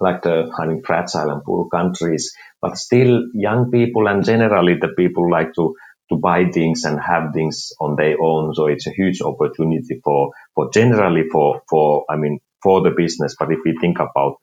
like 0.00 0.22
the 0.22 0.50
I 0.58 0.66
mean 0.66 0.82
fragile 0.84 1.30
and 1.30 1.42
poor 1.44 1.68
countries, 1.68 2.32
but 2.60 2.76
still 2.76 3.22
young 3.34 3.70
people 3.70 4.08
and 4.08 4.24
generally 4.24 4.74
the 4.80 4.88
people 4.96 5.30
like 5.30 5.54
to 5.54 5.74
to 6.10 6.16
buy 6.18 6.46
things 6.52 6.84
and 6.84 7.00
have 7.00 7.32
things 7.34 7.72
on 7.80 7.96
their 7.96 8.16
own. 8.20 8.54
So 8.54 8.66
it's 8.66 8.86
a 8.86 8.92
huge 8.92 9.22
opportunity 9.22 10.00
for 10.04 10.32
for 10.54 10.70
generally 10.72 11.24
for 11.32 11.62
for 11.70 12.04
I 12.10 12.16
mean 12.16 12.40
for 12.62 12.82
the 12.82 12.90
business. 12.96 13.36
But 13.38 13.52
if 13.52 13.60
we 13.64 13.76
think 13.80 13.98
about 13.98 14.36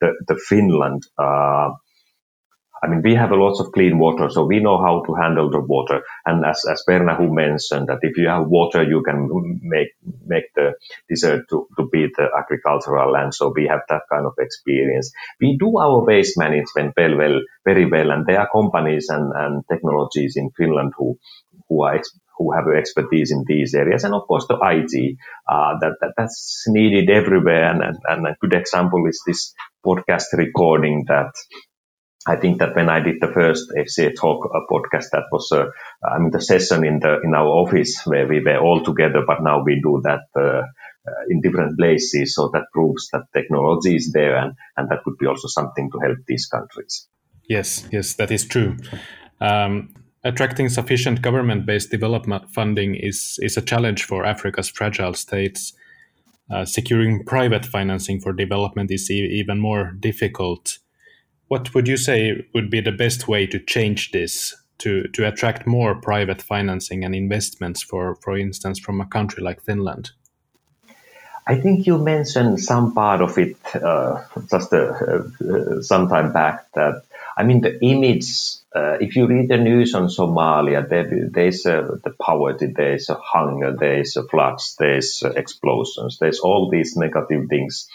the 0.00 0.12
the 0.28 0.36
Finland. 0.36 1.04
I 2.82 2.88
mean, 2.88 3.02
we 3.02 3.14
have 3.14 3.30
a 3.32 3.36
lot 3.36 3.60
of 3.60 3.72
clean 3.72 3.98
water, 3.98 4.30
so 4.30 4.46
we 4.46 4.60
know 4.60 4.78
how 4.78 5.02
to 5.06 5.14
handle 5.14 5.50
the 5.50 5.60
water. 5.60 6.02
And 6.26 6.44
as, 6.44 6.64
as 6.70 6.82
Berhanu 6.88 7.30
mentioned 7.32 7.88
that 7.88 7.98
if 8.02 8.16
you 8.16 8.28
have 8.28 8.46
water, 8.48 8.82
you 8.82 9.02
can 9.02 9.28
make, 9.62 9.90
make 10.26 10.52
the 10.54 10.74
desert 11.08 11.46
to, 11.50 11.68
to 11.78 11.88
be 11.88 12.06
the 12.16 12.28
agricultural 12.38 13.12
land. 13.12 13.34
So 13.34 13.52
we 13.54 13.66
have 13.68 13.82
that 13.88 14.02
kind 14.10 14.26
of 14.26 14.34
experience. 14.38 15.12
We 15.40 15.56
do 15.58 15.78
our 15.78 16.04
waste 16.04 16.38
management 16.38 16.94
well, 16.96 17.16
well, 17.16 17.40
very 17.64 17.86
well. 17.90 18.10
And 18.10 18.26
there 18.26 18.40
are 18.40 18.48
companies 18.50 19.08
and, 19.10 19.32
and 19.34 19.64
technologies 19.70 20.34
in 20.36 20.50
Finland 20.56 20.92
who, 20.96 21.18
who 21.68 21.82
are, 21.84 22.00
who 22.38 22.52
have 22.52 22.64
expertise 22.76 23.32
in 23.32 23.44
these 23.46 23.74
areas. 23.74 24.04
And 24.04 24.14
of 24.14 24.26
course, 24.26 24.46
the 24.48 24.56
IT, 24.62 25.16
uh, 25.48 25.78
that, 25.80 25.96
that, 26.00 26.14
that's 26.16 26.64
needed 26.68 27.10
everywhere. 27.10 27.70
And, 27.70 27.82
and, 27.82 27.98
and 28.08 28.26
a 28.26 28.36
good 28.40 28.54
example 28.54 29.06
is 29.08 29.22
this 29.26 29.54
podcast 29.84 30.26
recording 30.34 31.04
that 31.08 31.32
I 32.26 32.36
think 32.36 32.58
that 32.58 32.76
when 32.76 32.90
I 32.90 33.00
did 33.00 33.16
the 33.20 33.32
first 33.32 33.70
FCA 33.70 34.14
Talk 34.14 34.46
podcast, 34.70 35.06
that 35.12 35.24
was 35.32 35.50
uh, 35.52 35.66
I 36.04 36.18
mean 36.18 36.30
the 36.30 36.40
session 36.40 36.84
in 36.84 37.00
the 37.00 37.20
in 37.24 37.34
our 37.34 37.46
office 37.46 38.02
where 38.04 38.26
we 38.26 38.40
were 38.44 38.58
all 38.58 38.84
together, 38.84 39.22
but 39.26 39.42
now 39.42 39.62
we 39.62 39.80
do 39.80 40.02
that 40.04 40.24
uh, 40.36 40.62
uh, 41.08 41.24
in 41.30 41.40
different 41.40 41.78
places. 41.78 42.34
So 42.34 42.50
that 42.52 42.64
proves 42.74 43.08
that 43.12 43.24
technology 43.32 43.96
is 43.96 44.12
there, 44.12 44.36
and 44.36 44.52
and 44.76 44.90
that 44.90 45.02
could 45.02 45.16
be 45.16 45.26
also 45.26 45.48
something 45.48 45.90
to 45.90 45.98
help 45.98 46.18
these 46.26 46.46
countries. 46.46 47.08
Yes, 47.48 47.88
yes, 47.90 48.14
that 48.14 48.30
is 48.30 48.46
true. 48.46 48.76
Um, 49.40 49.94
attracting 50.22 50.68
sufficient 50.68 51.22
government-based 51.22 51.90
development 51.90 52.50
funding 52.50 52.96
is 52.96 53.38
is 53.42 53.56
a 53.56 53.62
challenge 53.62 54.04
for 54.04 54.26
Africa's 54.26 54.68
fragile 54.68 55.14
states. 55.14 55.72
Uh, 56.50 56.64
securing 56.66 57.24
private 57.24 57.64
financing 57.64 58.20
for 58.20 58.32
development 58.32 58.90
is 58.90 59.10
e- 59.10 59.40
even 59.40 59.58
more 59.58 59.92
difficult 60.00 60.80
what 61.50 61.74
would 61.74 61.88
you 61.88 61.96
say 61.96 62.46
would 62.54 62.70
be 62.70 62.80
the 62.80 62.92
best 62.92 63.26
way 63.26 63.44
to 63.44 63.58
change 63.58 64.12
this 64.12 64.54
to, 64.78 65.08
to 65.08 65.26
attract 65.26 65.66
more 65.66 65.96
private 65.96 66.40
financing 66.40 67.04
and 67.04 67.12
investments 67.12 67.82
for, 67.82 68.14
for 68.22 68.38
instance, 68.38 68.78
from 68.78 69.00
a 69.00 69.06
country 69.06 69.42
like 69.42 69.60
Finland? 69.60 70.10
I 71.48 71.56
think 71.56 71.88
you 71.88 71.98
mentioned 71.98 72.60
some 72.60 72.94
part 72.94 73.20
of 73.20 73.36
it 73.36 73.56
uh, 73.74 74.22
just 74.48 74.72
uh, 74.72 74.94
uh, 75.44 75.82
some 75.82 76.08
time 76.08 76.32
back 76.32 76.70
that 76.74 77.02
I 77.36 77.42
mean 77.42 77.62
the 77.62 77.84
image. 77.84 78.28
Uh, 78.72 78.98
if 79.00 79.16
you 79.16 79.26
read 79.26 79.48
the 79.48 79.56
news 79.56 79.92
on 79.96 80.06
Somalia, 80.06 80.88
there, 80.88 81.28
there's 81.32 81.64
the 81.64 82.14
poverty, 82.20 82.66
there's 82.66 83.10
a 83.10 83.18
hunger, 83.20 83.76
there's 83.76 84.16
a 84.16 84.22
floods, 84.22 84.76
there's 84.78 85.24
explosions, 85.24 86.18
there's 86.20 86.38
all 86.38 86.70
these 86.70 86.96
negative 86.96 87.48
things. 87.48 87.88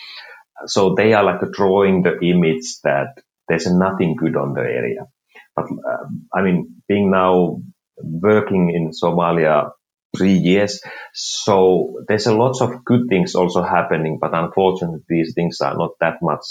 So 0.66 0.96
they 0.96 1.14
are 1.14 1.24
like 1.24 1.50
drawing 1.54 2.04
the 2.04 2.20
image 2.20 2.82
that 2.82 3.24
there's 3.48 3.68
nothing 3.68 4.16
good 4.18 4.36
on 4.36 4.54
the 4.54 4.62
area. 4.62 5.08
But 5.56 5.66
uh, 5.66 6.08
I 6.34 6.42
mean, 6.42 6.82
being 6.88 7.12
now 7.12 7.62
working 7.98 8.72
in 8.74 8.92
Somalia 8.92 9.72
three 10.18 10.34
years, 10.38 10.82
so 11.14 12.02
there's 12.08 12.28
a 12.28 12.36
lot 12.36 12.62
of 12.62 12.84
good 12.86 13.08
things 13.10 13.36
also 13.36 13.64
happening. 13.64 14.18
But 14.20 14.34
unfortunately, 14.34 15.04
these 15.08 15.34
things 15.36 15.62
are 15.62 15.76
not 15.76 15.92
that 16.00 16.18
much 16.22 16.46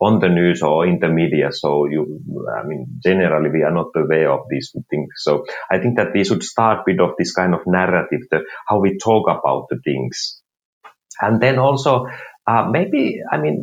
on 0.00 0.18
the 0.18 0.28
news 0.28 0.62
or 0.62 0.86
in 0.86 0.98
the 0.98 1.08
media. 1.08 1.52
So 1.52 1.86
you, 1.86 2.20
I 2.58 2.66
mean, 2.66 2.86
generally 3.02 3.50
we 3.50 3.62
are 3.62 3.70
not 3.70 3.90
aware 3.94 4.32
of 4.32 4.40
these 4.50 4.74
things. 4.90 5.08
So 5.16 5.44
I 5.70 5.78
think 5.78 5.96
that 5.96 6.08
we 6.12 6.24
should 6.24 6.42
start 6.42 6.80
with 6.86 7.00
of 7.00 7.10
this 7.18 7.32
kind 7.32 7.54
of 7.54 7.60
narrative, 7.66 8.22
the, 8.30 8.40
how 8.66 8.80
we 8.80 8.98
talk 8.98 9.28
about 9.28 9.66
the 9.70 9.78
things. 9.84 10.42
And 11.20 11.40
then 11.40 11.58
also, 11.58 12.06
uh, 12.46 12.68
maybe, 12.68 13.20
I 13.30 13.38
mean, 13.38 13.62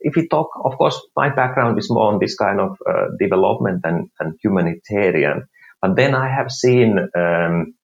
if 0.00 0.14
we 0.16 0.28
talk, 0.28 0.50
of 0.64 0.76
course, 0.76 1.00
my 1.16 1.28
background 1.30 1.78
is 1.78 1.90
more 1.90 2.12
on 2.12 2.18
this 2.18 2.36
kind 2.36 2.60
of 2.60 2.78
uh, 2.88 3.06
development 3.18 3.80
and, 3.84 4.10
and, 4.20 4.38
humanitarian. 4.42 5.48
But 5.80 5.96
then 5.96 6.14
I 6.14 6.28
have 6.28 6.50
seen, 6.50 6.98
um, 6.98 7.74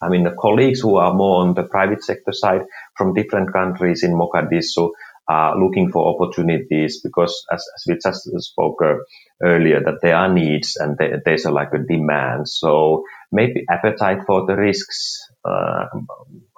I 0.00 0.08
mean, 0.08 0.24
the 0.24 0.36
colleagues 0.38 0.80
who 0.80 0.96
are 0.96 1.14
more 1.14 1.42
on 1.42 1.54
the 1.54 1.64
private 1.64 2.04
sector 2.04 2.32
side 2.32 2.62
from 2.96 3.14
different 3.14 3.52
countries 3.52 4.02
in 4.02 4.12
Mogadishu 4.12 4.90
are 5.26 5.58
looking 5.58 5.90
for 5.90 6.14
opportunities 6.14 7.00
because, 7.00 7.44
as, 7.50 7.64
as 7.74 7.84
we 7.88 7.94
just 7.94 8.28
spoke 8.44 8.80
uh, 8.84 8.96
earlier, 9.42 9.80
that 9.82 10.00
there 10.02 10.16
are 10.16 10.32
needs 10.32 10.76
and 10.76 10.96
there, 10.98 11.22
there's 11.24 11.46
a, 11.46 11.50
like 11.50 11.72
a 11.72 11.78
demand. 11.78 12.48
So 12.48 13.04
maybe 13.32 13.64
appetite 13.70 14.18
for 14.26 14.46
the 14.46 14.54
risks. 14.54 15.18
Uh, 15.44 15.86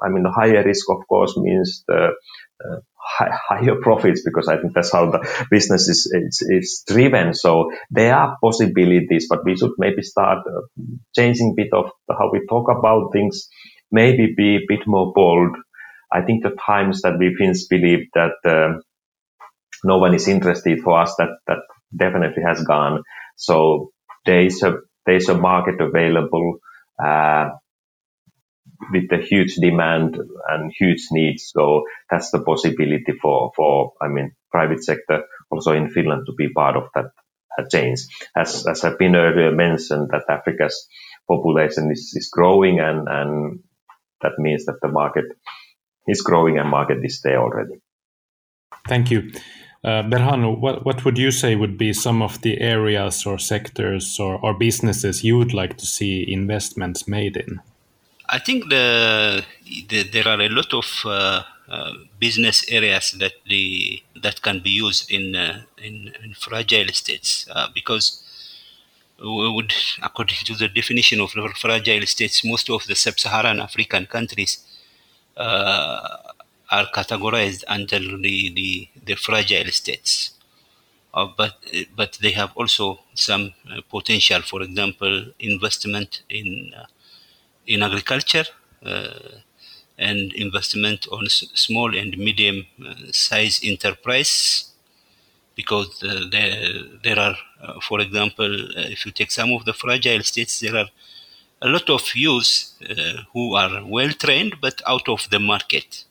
I 0.03 0.09
mean, 0.09 0.25
the 0.25 0.33
higher 0.33 0.65
risk, 0.65 0.91
of 0.91 1.07
course, 1.09 1.37
means 1.37 1.85
the 1.87 2.11
uh, 2.65 2.81
higher 2.99 3.77
profits 3.83 4.23
because 4.25 4.49
I 4.49 4.57
think 4.59 4.75
that's 4.75 4.93
how 4.93 5.11
the 5.11 5.47
business 5.51 5.89
is, 5.89 6.11
is, 6.13 6.47
is, 6.49 6.85
driven. 6.87 7.35
So 7.35 7.71
there 7.91 8.15
are 8.15 8.37
possibilities, 8.43 9.27
but 9.29 9.45
we 9.45 9.57
should 9.57 9.73
maybe 9.79 10.03
start 10.03 10.39
uh, 10.47 10.63
changing 11.15 11.51
a 11.53 11.63
bit 11.63 11.73
of 11.73 11.91
how 12.09 12.31
we 12.33 12.47
talk 12.49 12.69
about 12.71 13.13
things, 13.13 13.49
maybe 13.91 14.35
be 14.37 14.57
a 14.57 14.67
bit 14.69 14.87
more 14.87 15.13
bold. 15.15 15.57
I 16.13 16.23
think 16.23 16.43
the 16.43 16.57
times 16.67 17.03
that 17.03 17.19
we 17.19 17.35
Finns 17.37 17.67
believe 17.67 18.07
that 18.15 18.37
uh, 18.45 18.81
no 19.85 19.99
one 19.99 20.15
is 20.15 20.29
interested 20.29 20.81
for 20.81 21.01
us, 21.01 21.15
that, 21.19 21.31
that 21.47 21.59
definitely 21.97 22.43
has 22.47 22.63
gone. 22.63 23.03
So 23.37 23.91
there 24.25 24.41
is 24.41 24.63
a, 24.63 24.75
there 25.05 25.17
is 25.17 25.29
a 25.29 25.37
market 25.37 25.81
available. 25.81 26.59
Uh, 27.03 27.51
with 28.93 29.09
the 29.09 29.19
huge 29.19 29.57
demand 29.57 30.17
and 30.49 30.73
huge 30.79 31.07
needs. 31.11 31.51
So 31.55 31.85
that's 32.11 32.31
the 32.31 32.41
possibility 32.41 33.13
for, 33.21 33.53
for, 33.57 33.93
I 34.01 34.09
mean, 34.09 34.33
private 34.51 34.85
sector 34.85 35.25
also 35.51 35.73
in 35.73 35.91
Finland 35.91 36.27
to 36.27 36.33
be 36.33 36.49
part 36.53 36.77
of 36.77 36.85
that 36.95 37.11
change. 37.71 38.01
As, 38.37 38.67
as 38.67 38.85
I've 38.85 38.99
been 38.99 39.17
earlier 39.17 39.53
mentioned 39.53 40.11
that 40.11 40.25
Africa's 40.29 40.89
population 41.29 41.91
is, 41.91 42.13
is 42.15 42.29
growing 42.33 42.81
and, 42.81 43.09
and 43.09 43.61
that 44.23 44.33
means 44.39 44.67
that 44.67 44.81
the 44.83 44.89
market 44.89 45.25
is 46.07 46.23
growing 46.23 46.59
and 46.59 46.69
market 46.69 46.99
is 47.03 47.21
there 47.23 47.41
already. 47.41 47.81
Thank 48.89 49.11
you. 49.11 49.33
Uh, 49.85 50.03
Berhanu, 50.03 50.59
what, 50.59 50.85
what 50.85 51.05
would 51.05 51.19
you 51.19 51.31
say 51.31 51.55
would 51.55 51.79
be 51.79 51.93
some 51.93 52.23
of 52.23 52.41
the 52.43 52.61
areas 52.61 53.25
or 53.27 53.39
sectors 53.39 54.19
or, 54.19 54.39
or 54.43 54.59
businesses 54.59 55.23
you 55.23 55.39
would 55.39 55.55
like 55.55 55.77
to 55.77 55.87
see 55.87 56.25
investments 56.29 57.07
made 57.07 57.37
in? 57.37 57.61
I 58.29 58.39
think 58.39 58.69
the, 58.71 59.45
the 59.89 60.03
there 60.05 60.27
are 60.27 60.41
a 60.41 60.49
lot 60.49 60.75
of 60.75 60.87
uh, 61.05 61.43
uh, 61.69 61.93
business 62.19 62.65
areas 62.69 63.13
that 63.19 63.33
the 63.49 64.03
that 64.23 64.43
can 64.43 64.61
be 64.61 64.71
used 64.71 65.11
in 65.11 65.37
uh, 65.37 65.63
in, 65.79 66.13
in, 66.23 66.35
fragile 66.35 66.89
states 66.93 67.47
uh, 67.51 67.69
because 67.75 68.23
we 69.19 69.51
would, 69.51 69.73
according 70.03 70.39
to 70.45 70.55
the 70.55 70.69
definition 70.69 71.21
of 71.21 71.31
fragile 71.57 72.07
states, 72.07 72.45
most 72.45 72.69
of 72.69 72.87
the 72.87 72.95
sub-Saharan 72.95 73.61
African 73.61 74.07
countries 74.07 74.59
uh, 75.37 76.19
are 76.71 76.87
categorized 76.95 77.65
under 77.67 77.99
the, 77.99 78.53
the, 78.55 78.89
the 79.05 79.15
fragile 79.15 79.71
states. 79.71 80.33
Uh, 81.15 81.29
but 81.37 81.55
but 81.97 82.19
they 82.21 82.33
have 82.33 82.53
also 82.57 83.01
some 83.15 83.55
potential, 83.89 84.43
for 84.43 84.63
example, 84.63 85.25
investment 85.39 86.23
in 86.29 86.75
in 87.67 87.83
agriculture 87.83 88.45
uh, 88.85 89.19
and 89.99 90.33
investment 90.35 91.07
on 91.11 91.29
small 91.29 91.97
and 91.97 92.17
medium 92.19 92.67
uh, 92.87 92.95
size 93.13 93.61
enterprise 93.63 94.71
because 95.55 96.03
uh, 96.03 96.27
there, 96.31 96.73
there 97.03 97.19
are, 97.19 97.37
for 97.83 98.01
example, 98.01 98.51
if 98.77 99.07
you 99.07 99.13
take 99.13 99.31
some 99.31 99.53
of 99.53 99.65
the 99.65 99.73
fragile 99.73 100.23
states, 100.23 100.61
there 100.61 100.77
are 100.77 100.89
a 101.63 101.69
lot 101.69 101.89
of 101.91 102.03
youth 102.15 102.73
uh, 102.89 103.23
who 103.33 103.55
are 103.55 103.85
well 103.87 104.11
trained 104.11 104.57
but 104.61 104.83
out 104.87 105.09
of 105.09 105.29
the 105.31 105.41
market. 105.41 106.05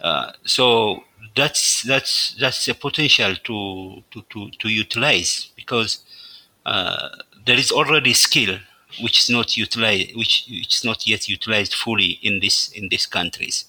Uh, 0.00 0.32
so 0.44 1.04
that's 1.34 1.82
that's 1.82 2.34
that's 2.38 2.68
a 2.68 2.74
potential 2.74 3.34
to 3.44 4.02
to 4.10 4.22
to, 4.30 4.50
to 4.58 4.68
utilize 4.68 5.50
because 5.56 6.00
uh, 6.66 7.08
there 7.46 7.56
is 7.58 7.72
already 7.72 8.12
skill 8.12 8.58
which 9.00 9.18
is 9.20 9.30
not 9.30 9.56
utilized 9.56 10.16
which, 10.16 10.46
which 10.48 10.76
is 10.76 10.84
not 10.84 11.06
yet 11.06 11.28
utilized 11.28 11.74
fully 11.74 12.18
in 12.22 12.40
this 12.40 12.68
in 12.70 12.88
these 12.88 13.06
countries. 13.06 13.64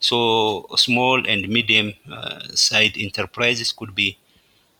So 0.00 0.66
small 0.76 1.26
and 1.26 1.48
medium 1.48 1.94
uh, 2.10 2.40
side 2.54 2.94
enterprises 2.98 3.72
could 3.72 3.94
be 3.94 4.18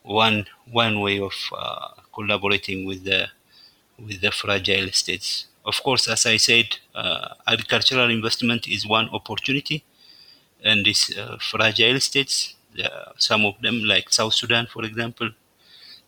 one 0.02 0.46
one 0.70 1.00
way 1.00 1.20
of 1.20 1.34
uh, 1.56 1.88
collaborating 2.14 2.84
with 2.86 3.04
the 3.04 3.28
with 3.98 4.20
the 4.20 4.30
fragile 4.30 4.90
states. 4.92 5.46
Of 5.64 5.82
course 5.82 6.08
as 6.08 6.26
i 6.26 6.36
said 6.36 6.66
uh, 6.94 7.34
agricultural 7.46 8.10
investment 8.10 8.68
is 8.68 8.86
one 8.86 9.08
opportunity 9.10 9.84
and 10.62 10.84
these 10.84 11.16
uh, 11.16 11.36
fragile 11.40 12.00
states, 12.00 12.54
some 13.18 13.44
of 13.44 13.54
them 13.60 13.84
like 13.84 14.12
South 14.12 14.34
Sudan, 14.34 14.66
for 14.66 14.84
example, 14.84 15.30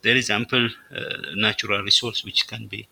there 0.03 0.17
is 0.17 0.31
ample 0.31 0.69
uh, 0.95 1.17
natural 1.35 1.83
resource 1.83 2.25
which 2.25 2.47
can 2.47 2.67
be 2.67 2.89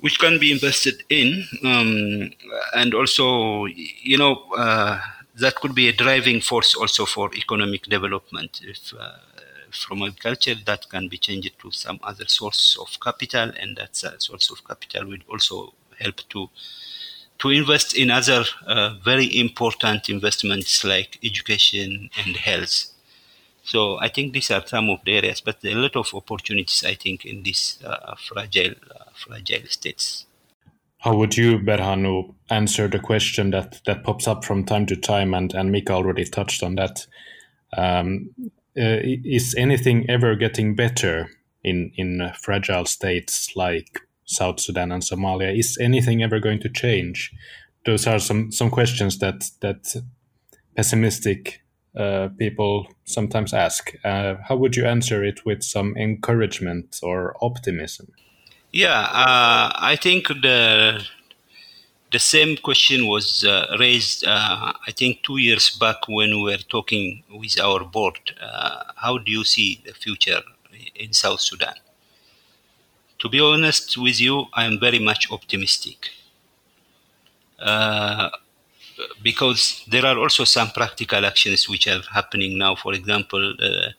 which 0.00 0.18
can 0.18 0.38
be 0.38 0.52
invested 0.52 1.02
in, 1.08 1.44
um, 1.64 2.30
and 2.74 2.94
also 2.94 3.66
you 3.66 4.18
know 4.18 4.44
uh, 4.56 5.00
that 5.36 5.56
could 5.56 5.74
be 5.74 5.88
a 5.88 5.92
driving 5.92 6.40
force 6.40 6.74
also 6.74 7.06
for 7.06 7.34
economic 7.34 7.82
development. 7.84 8.60
If 8.64 8.92
uh, 8.98 9.16
from 9.70 10.02
agriculture 10.02 10.54
that 10.66 10.88
can 10.88 11.08
be 11.08 11.18
changed 11.18 11.52
to 11.60 11.70
some 11.70 11.98
other 12.02 12.26
source 12.26 12.76
of 12.80 12.98
capital, 13.00 13.52
and 13.60 13.76
that 13.76 13.96
source 13.96 14.50
of 14.50 14.66
capital 14.66 15.06
will 15.06 15.24
also 15.30 15.74
help 15.98 16.16
to 16.30 16.48
to 17.38 17.50
invest 17.50 17.94
in 17.96 18.10
other 18.10 18.44
uh, 18.66 18.94
very 19.04 19.26
important 19.38 20.08
investments 20.08 20.84
like 20.84 21.18
education 21.22 22.10
and 22.18 22.36
health. 22.36 22.86
So 23.66 23.98
I 24.00 24.08
think 24.08 24.32
these 24.32 24.50
are 24.50 24.64
some 24.66 24.88
of 24.90 25.00
the 25.04 25.16
areas, 25.16 25.40
but 25.40 25.64
a 25.64 25.74
lot 25.74 25.96
of 25.96 26.14
opportunities, 26.14 26.84
I 26.84 26.94
think, 26.94 27.24
in 27.24 27.42
these 27.42 27.78
uh, 27.84 28.14
fragile, 28.16 28.74
uh, 28.94 29.10
fragile 29.14 29.66
states. 29.68 30.26
How 30.98 31.16
would 31.16 31.36
you, 31.36 31.58
Berhanu, 31.58 32.34
answer 32.48 32.88
the 32.88 32.98
question 32.98 33.50
that, 33.50 33.80
that 33.86 34.04
pops 34.04 34.28
up 34.28 34.44
from 34.44 34.64
time 34.64 34.86
to 34.86 34.96
time, 34.96 35.34
and, 35.34 35.52
and 35.52 35.72
Mika 35.72 35.92
already 35.92 36.24
touched 36.24 36.62
on 36.62 36.76
that? 36.76 37.06
Um, 37.76 38.30
uh, 38.78 39.02
is 39.02 39.54
anything 39.58 40.08
ever 40.08 40.36
getting 40.36 40.76
better 40.76 41.30
in, 41.64 41.90
in 41.96 42.30
fragile 42.40 42.86
states 42.86 43.54
like 43.56 44.00
South 44.26 44.60
Sudan 44.60 44.92
and 44.92 45.02
Somalia. 45.02 45.56
Is 45.56 45.78
anything 45.80 46.22
ever 46.22 46.38
going 46.40 46.60
to 46.60 46.68
change? 46.68 47.32
Those 47.84 48.06
are 48.06 48.18
some 48.18 48.50
some 48.50 48.70
questions 48.70 49.18
that 49.18 49.44
that 49.60 49.94
pessimistic 50.74 51.62
uh, 51.96 52.28
people 52.38 52.86
sometimes 53.04 53.52
ask. 53.52 53.94
Uh, 54.04 54.36
how 54.48 54.56
would 54.56 54.76
you 54.76 54.84
answer 54.86 55.24
it 55.24 55.44
with 55.44 55.62
some 55.62 55.96
encouragement 55.96 57.00
or 57.02 57.36
optimism? 57.42 58.12
Yeah, 58.72 59.00
uh, 59.00 59.72
I 59.74 59.96
think 60.00 60.28
the 60.28 61.02
the 62.12 62.18
same 62.18 62.56
question 62.56 63.06
was 63.06 63.44
uh, 63.44 63.76
raised. 63.78 64.24
Uh, 64.26 64.72
I 64.86 64.92
think 64.92 65.22
two 65.22 65.38
years 65.38 65.70
back 65.70 66.08
when 66.08 66.30
we 66.30 66.42
were 66.52 66.64
talking 66.68 67.22
with 67.30 67.58
our 67.60 67.84
board. 67.84 68.20
How 68.96 69.18
do 69.18 69.30
you 69.30 69.44
see 69.44 69.82
the 69.84 69.92
future 69.92 70.42
in 70.94 71.12
South 71.12 71.40
Sudan? 71.40 71.74
to 73.18 73.28
be 73.28 73.40
honest 73.40 73.96
with 73.96 74.20
you, 74.20 74.46
I 74.52 74.64
am 74.64 74.78
very 74.78 74.98
much 74.98 75.30
optimistic. 75.30 76.10
Because 79.22 79.84
there 79.88 80.06
are 80.06 80.18
also 80.18 80.44
some 80.44 80.70
practical 80.70 81.24
actions 81.26 81.68
which 81.68 81.86
are 81.86 82.02
happening 82.12 82.56
now. 82.56 82.74
For 82.74 82.94
example, 82.94 83.54
uh, 83.60 83.90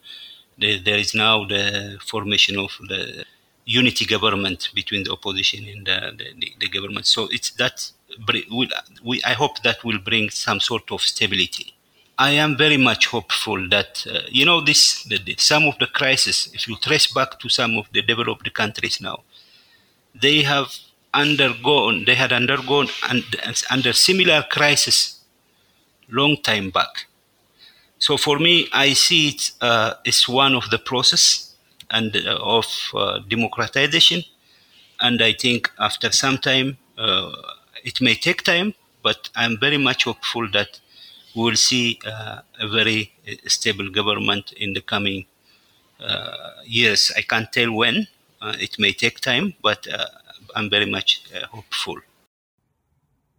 the, 0.57 0.81
there 0.81 0.97
is 0.97 1.13
now 1.13 1.45
the 1.45 1.99
formation 2.05 2.57
of 2.57 2.71
the 2.87 3.25
unity 3.65 4.05
government 4.05 4.69
between 4.73 5.03
the 5.03 5.11
opposition 5.11 5.67
and 5.67 5.85
the, 5.85 6.13
the, 6.39 6.53
the 6.59 6.69
government. 6.69 7.05
So 7.05 7.27
it's 7.31 7.51
that 7.51 7.91
will, 8.49 8.67
we, 9.03 9.21
I 9.23 9.33
hope 9.33 9.61
that 9.63 9.83
will 9.83 9.99
bring 9.99 10.29
some 10.29 10.59
sort 10.59 10.91
of 10.91 11.01
stability. 11.01 11.73
I 12.17 12.31
am 12.31 12.57
very 12.57 12.77
much 12.77 13.07
hopeful 13.07 13.69
that 13.69 14.05
uh, 14.11 14.21
you 14.29 14.45
know 14.45 14.61
this 14.61 15.03
the, 15.03 15.19
the, 15.19 15.35
some 15.37 15.65
of 15.65 15.77
the 15.77 15.85
crisis. 15.85 16.49
If 16.53 16.67
you 16.67 16.75
trace 16.77 17.07
back 17.13 17.39
to 17.39 17.49
some 17.49 17.77
of 17.77 17.87
the 17.91 18.01
developed 18.01 18.51
countries 18.53 18.99
now, 18.99 19.23
they 20.19 20.41
have 20.41 20.73
undergone 21.13 22.05
they 22.05 22.15
had 22.15 22.31
undergone 22.33 22.87
under 23.71 23.93
similar 23.93 24.43
crisis 24.43 25.17
long 26.09 26.37
time 26.37 26.69
back. 26.69 27.07
So 27.99 28.17
for 28.17 28.39
me, 28.39 28.67
I 28.73 28.93
see 28.93 29.29
it 29.29 29.51
uh, 29.61 29.95
as 30.05 30.27
one 30.27 30.53
of 30.55 30.69
the 30.69 30.77
process 30.77 31.55
and 31.89 32.15
uh, 32.15 32.37
of 32.41 32.65
uh, 32.93 33.19
democratization, 33.27 34.23
and 34.99 35.21
I 35.21 35.33
think 35.33 35.71
after 35.79 36.11
some 36.11 36.37
time 36.37 36.77
uh, 36.97 37.31
it 37.83 38.01
may 38.01 38.15
take 38.15 38.43
time, 38.43 38.73
but 39.03 39.29
I'm 39.35 39.57
very 39.59 39.77
much 39.77 40.03
hopeful 40.03 40.49
that 40.51 40.79
we 41.35 41.43
will 41.43 41.55
see 41.55 41.99
uh, 42.05 42.41
a 42.59 42.67
very 42.67 43.13
uh, 43.27 43.33
stable 43.47 43.89
government 43.89 44.51
in 44.53 44.73
the 44.73 44.81
coming 44.81 45.25
years. 46.65 47.11
I 47.17 47.21
can't 47.21 47.51
tell 47.51 47.71
when. 47.71 48.07
it 48.59 48.77
may 48.77 48.93
take 48.93 49.19
time, 49.19 49.55
but 49.63 49.87
I'm 50.57 50.69
very 50.69 50.89
much 50.89 51.23
hopeful. 51.51 51.97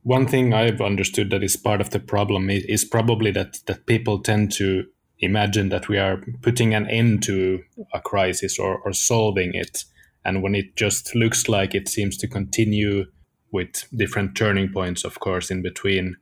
One 0.05 0.27
thing 0.27 0.55
I've 0.55 0.81
understood 0.81 1.31
that 1.31 1.43
is 1.43 1.57
part 1.57 1.81
of 1.81 1.91
the 1.91 2.01
problem 2.01 2.49
is, 2.49 2.65
is 2.65 2.85
probably 2.85 3.31
that, 3.33 3.59
that 3.67 3.87
people 3.87 4.21
tend 4.21 4.53
to 4.53 4.87
imagine 5.19 5.69
that 5.71 5.89
we 5.89 5.99
are 5.99 6.23
putting 6.43 6.75
an 6.75 6.87
end 6.89 7.23
to 7.25 7.63
a 7.93 8.01
crisis 8.01 8.59
or, 8.59 8.79
or 8.79 8.93
solving 8.93 9.55
it. 9.55 9.85
And 10.25 10.43
when 10.43 10.55
it 10.55 10.77
just 10.77 11.15
looks 11.15 11.49
like 11.49 11.75
it 11.75 11.89
seems 11.89 12.17
to 12.19 12.29
continue 12.29 13.07
with 13.51 13.85
different 13.95 14.37
turning 14.37 14.73
points, 14.73 15.05
of 15.05 15.19
course, 15.19 15.51
in 15.51 15.63
between, 15.63 16.17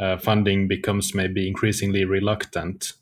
uh, 0.00 0.16
funding 0.16 0.66
becomes 0.66 1.14
maybe 1.14 1.46
increasingly 1.46 2.04
reluctant 2.04 2.94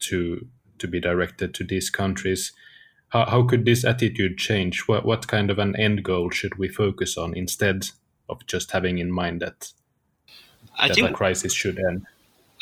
to 0.00 0.46
to 0.78 0.88
be 0.88 0.98
directed 0.98 1.52
to 1.54 1.62
these 1.64 1.90
countries. 1.90 2.52
How, 3.10 3.26
how 3.26 3.42
could 3.42 3.64
this 3.64 3.84
attitude 3.84 4.38
change? 4.38 4.86
What, 4.86 5.04
what 5.04 5.26
kind 5.28 5.50
of 5.50 5.58
an 5.58 5.76
end 5.76 6.04
goal 6.04 6.30
should 6.30 6.56
we 6.56 6.68
focus 6.68 7.18
on 7.18 7.34
instead 7.34 7.88
of 8.28 8.46
just 8.46 8.70
having 8.70 8.98
in 8.98 9.10
mind 9.10 9.42
that, 9.42 9.72
I 10.78 10.88
that 10.88 10.94
think, 10.94 11.10
a 11.10 11.12
crisis 11.12 11.52
should 11.52 11.78
end? 11.78 12.06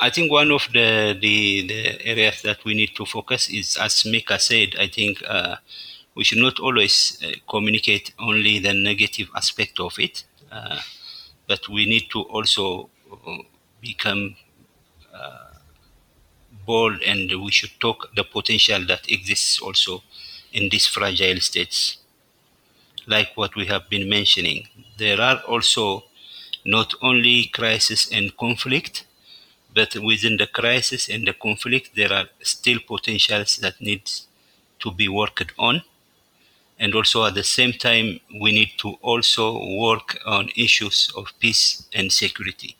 I 0.00 0.10
think 0.10 0.32
one 0.32 0.50
of 0.50 0.66
the, 0.72 1.16
the, 1.20 1.66
the, 1.66 2.06
areas 2.06 2.42
that 2.42 2.64
we 2.64 2.74
need 2.74 2.94
to 2.96 3.04
focus 3.04 3.50
is, 3.50 3.76
as 3.76 4.06
Mika 4.06 4.38
said, 4.38 4.74
I 4.78 4.88
think 4.88 5.22
uh, 5.26 5.56
we 6.14 6.24
should 6.24 6.38
not 6.38 6.58
always 6.60 7.22
uh, 7.22 7.32
communicate 7.48 8.14
only 8.18 8.58
the 8.58 8.72
negative 8.72 9.28
aspect 9.36 9.78
of 9.80 9.98
it, 9.98 10.24
uh, 10.50 10.78
but 11.46 11.68
we 11.68 11.84
need 11.84 12.08
to 12.10 12.22
also 12.22 12.88
uh, 13.12 13.36
become 13.82 14.36
uh, 15.12 15.48
bold 16.64 17.02
and 17.02 17.30
we 17.44 17.50
should 17.50 17.78
talk 17.80 18.08
the 18.14 18.24
potential 18.24 18.86
that 18.86 19.10
exists 19.10 19.60
also 19.60 20.02
in 20.52 20.68
these 20.70 20.86
fragile 20.86 21.40
states. 21.40 21.98
Like 23.06 23.30
what 23.36 23.56
we 23.56 23.66
have 23.66 23.88
been 23.88 24.08
mentioning 24.08 24.68
there 24.98 25.20
are 25.20 25.38
also 25.46 26.04
not 26.64 26.92
only 27.02 27.44
crisis 27.46 28.10
and 28.12 28.36
conflict 28.36 29.04
but 29.74 29.94
within 29.96 30.36
the 30.36 30.46
crisis 30.46 31.08
and 31.08 31.26
the 31.26 31.32
conflict 31.32 31.90
there 31.94 32.12
are 32.12 32.26
still 32.42 32.78
potentials 32.86 33.56
that 33.58 33.80
needs 33.80 34.26
to 34.80 34.90
be 34.92 35.08
worked 35.08 35.52
on. 35.58 35.82
And 36.78 36.94
also 36.94 37.24
at 37.26 37.34
the 37.34 37.44
same 37.44 37.72
time 37.72 38.20
we 38.40 38.52
need 38.52 38.72
to 38.78 38.98
also 39.02 39.44
work 39.78 40.18
on 40.26 40.50
issues 40.56 41.10
of 41.16 41.32
peace 41.40 41.86
and 41.94 42.12
security. 42.12 42.76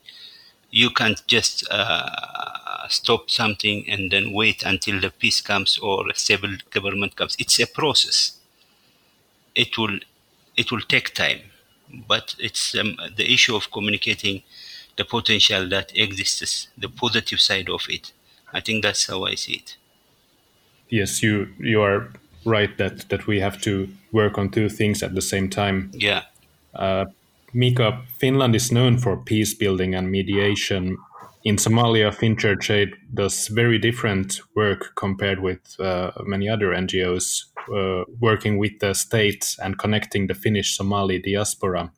You 0.71 0.91
can't 0.91 1.21
just 1.27 1.67
uh, 1.71 2.48
stop 2.88 3.31
something 3.31 3.88
and 3.88 4.11
then 4.11 4.33
wait 4.33 4.62
until 4.62 5.01
the 5.01 5.11
peace 5.11 5.40
comes 5.40 5.79
or 5.79 6.09
a 6.09 6.14
stable 6.14 6.57
government 6.70 7.16
comes. 7.16 7.37
It's 7.38 7.61
a 7.61 7.66
process. 7.66 8.38
It 9.55 9.77
will 9.79 9.98
it 10.57 10.72
will 10.72 10.81
take 10.81 11.14
time, 11.14 11.40
but 12.09 12.35
it's 12.38 12.74
um, 12.74 12.96
the 13.16 13.33
issue 13.33 13.55
of 13.55 13.70
communicating 13.70 14.42
the 14.96 15.05
potential 15.05 15.68
that 15.68 15.96
exists, 15.96 16.68
the 16.77 16.88
positive 16.88 17.40
side 17.40 17.68
of 17.70 17.87
it. 17.88 18.12
I 18.53 18.61
think 18.61 18.83
that's 18.83 19.07
how 19.07 19.24
I 19.24 19.37
see 19.37 19.55
it. 19.55 19.77
Yes, 20.88 21.22
you 21.22 21.48
you 21.59 21.83
are 21.83 22.11
right 22.44 22.77
that 22.79 23.09
that 23.09 23.27
we 23.27 23.40
have 23.40 23.61
to 23.62 23.88
work 24.12 24.38
on 24.38 24.51
two 24.51 24.68
things 24.68 25.03
at 25.03 25.14
the 25.14 25.22
same 25.22 25.48
time. 25.48 25.90
Yeah. 25.92 26.22
Uh, 26.74 27.07
Mika, 27.53 28.03
Finland 28.18 28.55
is 28.55 28.70
known 28.70 28.98
for 28.98 29.16
peace 29.16 29.55
building 29.55 29.94
and 29.94 30.11
mediation. 30.11 30.98
In 31.44 31.57
Somalia, 31.57 32.12
Finn 32.12 32.37
Church 32.37 32.70
does 33.14 33.48
very 33.48 33.79
different 33.79 34.40
work 34.57 34.92
compared 34.96 35.40
with 35.40 35.79
uh, 35.79 36.11
many 36.24 36.48
other 36.48 36.68
NGOs 36.68 37.44
uh, 37.72 38.05
working 38.20 38.59
with 38.59 38.81
the 38.81 38.94
state 38.94 39.57
and 39.62 39.79
connecting 39.79 40.27
the 40.27 40.35
Finnish 40.35 40.77
Somali 40.77 41.20
diaspora. 41.20 41.92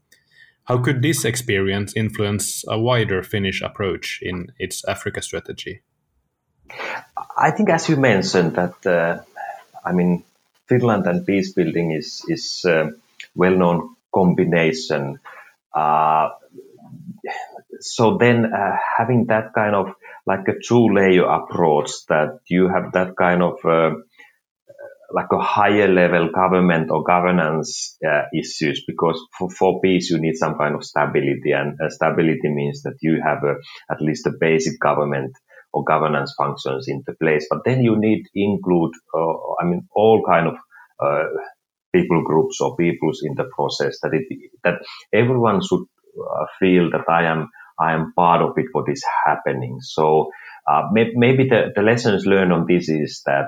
How 0.64 0.79
could 0.79 1.03
this 1.03 1.24
experience 1.24 1.96
influence 1.96 2.64
a 2.68 2.79
wider 2.79 3.22
Finnish 3.22 3.62
approach 3.62 4.20
in 4.22 4.53
its 4.59 4.85
Africa 4.85 5.22
strategy? 5.22 5.81
I 7.37 7.50
think, 7.50 7.70
as 7.70 7.88
you 7.88 7.96
mentioned, 7.96 8.55
that 8.55 8.87
uh, 8.87 9.22
I 9.85 9.92
mean, 9.92 10.22
Finland 10.68 11.07
and 11.07 11.26
peace 11.26 11.53
building 11.53 11.92
is 11.92 12.24
is 12.29 12.64
uh, 12.64 12.90
well-known 13.35 13.96
combination. 14.14 15.18
Uh, 15.74 16.31
so 17.81 18.19
then, 18.19 18.47
uh, 18.47 18.77
having 18.99 19.27
that 19.29 19.55
kind 19.55 19.75
of 19.75 19.88
like 20.27 20.49
a 20.49 20.55
two-layer 20.66 21.25
approach, 21.25 21.90
that 22.09 22.40
you 22.49 22.69
have 22.69 22.93
that 22.93 23.16
kind 23.19 23.43
of 23.43 23.59
uh, 23.64 23.93
like 25.12 25.29
a 25.33 25.38
higher 25.40 25.88
level 25.88 26.31
government 26.35 26.90
or 26.90 27.03
governance 27.05 27.97
uh, 28.07 28.23
issues 28.35 28.85
because 28.87 29.21
for, 29.38 29.51
for 29.51 29.81
peace 29.81 30.11
you 30.11 30.21
need 30.21 30.37
some 30.37 30.57
kind 30.59 30.75
of 30.75 30.85
stability 30.85 31.53
and 31.53 31.79
uh, 31.83 31.88
stability 31.90 32.49
means 32.51 32.83
that 32.83 32.97
you 33.03 33.21
have 33.25 33.45
a, 33.45 33.55
at 33.93 34.01
least 34.03 34.27
a 34.27 34.33
basic 34.40 34.79
government 34.81 35.33
or 35.73 35.85
governance 35.85 36.35
functions 36.38 36.87
into 36.88 37.12
place. 37.23 37.47
But 37.51 37.61
then 37.64 37.83
you 37.83 37.97
need 37.99 38.25
include 38.35 38.93
uh, 39.14 39.35
i 39.61 39.64
mean 39.64 39.88
all 39.95 40.23
kind 40.29 40.49
of 40.49 40.55
uh, 41.01 41.25
people 41.95 42.23
groups 42.25 42.61
or 42.61 42.77
peoples 42.77 43.21
in 43.25 43.35
the 43.37 43.47
process 43.57 43.99
that 44.03 44.12
it 44.14 44.27
that 44.64 44.81
everyone 45.14 45.61
should 45.62 45.85
uh, 46.21 46.47
feel 46.61 46.90
that 46.90 47.09
i 47.11 47.25
am 47.25 47.49
i 47.81 47.93
am 47.95 48.12
part 48.16 48.43
of 48.43 48.53
it 48.59 48.66
what 48.73 48.88
is 48.90 49.05
happening. 49.27 49.79
So 49.83 50.31
uh, 50.69 50.83
may, 50.93 51.12
maybe 51.14 51.49
the, 51.49 51.73
the 51.75 51.83
lessons 51.83 52.27
learned 52.27 52.53
on 52.53 52.66
this 52.69 52.88
is 52.88 53.23
that 53.27 53.47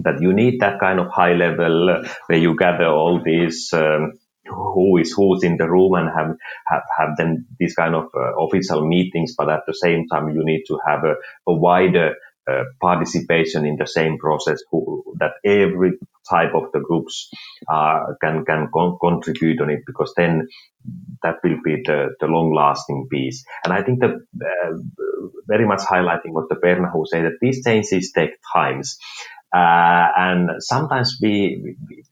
that 0.00 0.20
you 0.20 0.34
need 0.34 0.60
that 0.60 0.80
kind 0.80 1.00
of 1.00 1.08
high 1.10 1.34
level 1.34 1.90
uh, 1.90 2.08
where 2.28 2.38
you 2.38 2.56
gather 2.56 2.86
all 2.88 3.22
these 3.24 3.70
um, 3.74 4.12
who 4.46 4.98
is 4.98 5.12
who's 5.12 5.44
in 5.44 5.56
the 5.58 5.68
room 5.70 5.94
and 5.94 6.08
have 6.10 6.36
have, 6.68 6.82
have 6.98 7.10
then 7.18 7.46
these 7.58 7.74
kind 7.74 7.94
of 7.96 8.06
uh, 8.16 8.36
official 8.44 8.86
meetings 8.86 9.34
but 9.36 9.50
at 9.50 9.62
the 9.66 9.74
same 9.74 10.06
time 10.08 10.30
you 10.30 10.44
need 10.44 10.64
to 10.68 10.78
have 10.86 11.04
a, 11.04 11.14
a 11.48 11.54
wider 11.54 12.14
uh, 12.50 12.64
participation 12.80 13.66
in 13.66 13.76
the 13.76 13.86
same 13.88 14.18
process 14.18 14.60
who, 14.70 15.04
that 15.18 15.32
every 15.44 15.94
type 16.28 16.54
of 16.54 16.72
the 16.72 16.80
groups 16.80 17.28
uh, 17.72 18.00
can 18.20 18.44
can 18.44 18.68
con- 18.72 18.98
contribute 19.00 19.60
on 19.60 19.70
it 19.70 19.80
because 19.86 20.12
then 20.16 20.48
that 21.22 21.36
will 21.42 21.58
be 21.64 21.82
the, 21.84 22.14
the 22.20 22.26
long 22.26 22.52
lasting 22.54 23.06
peace 23.10 23.44
and 23.64 23.72
I 23.72 23.82
think 23.82 24.00
that 24.00 24.10
uh, 24.12 24.72
very 25.46 25.66
much 25.66 25.80
highlighting 25.80 26.32
what 26.32 26.48
the 26.48 26.56
Berhanu 26.56 27.06
say 27.06 27.22
that 27.22 27.38
these 27.40 27.64
changes 27.64 28.12
take 28.12 28.32
times. 28.52 28.98
Uh, 29.54 30.08
and 30.16 30.50
sometimes 30.58 31.18
we, 31.22 31.76
we, 31.86 32.04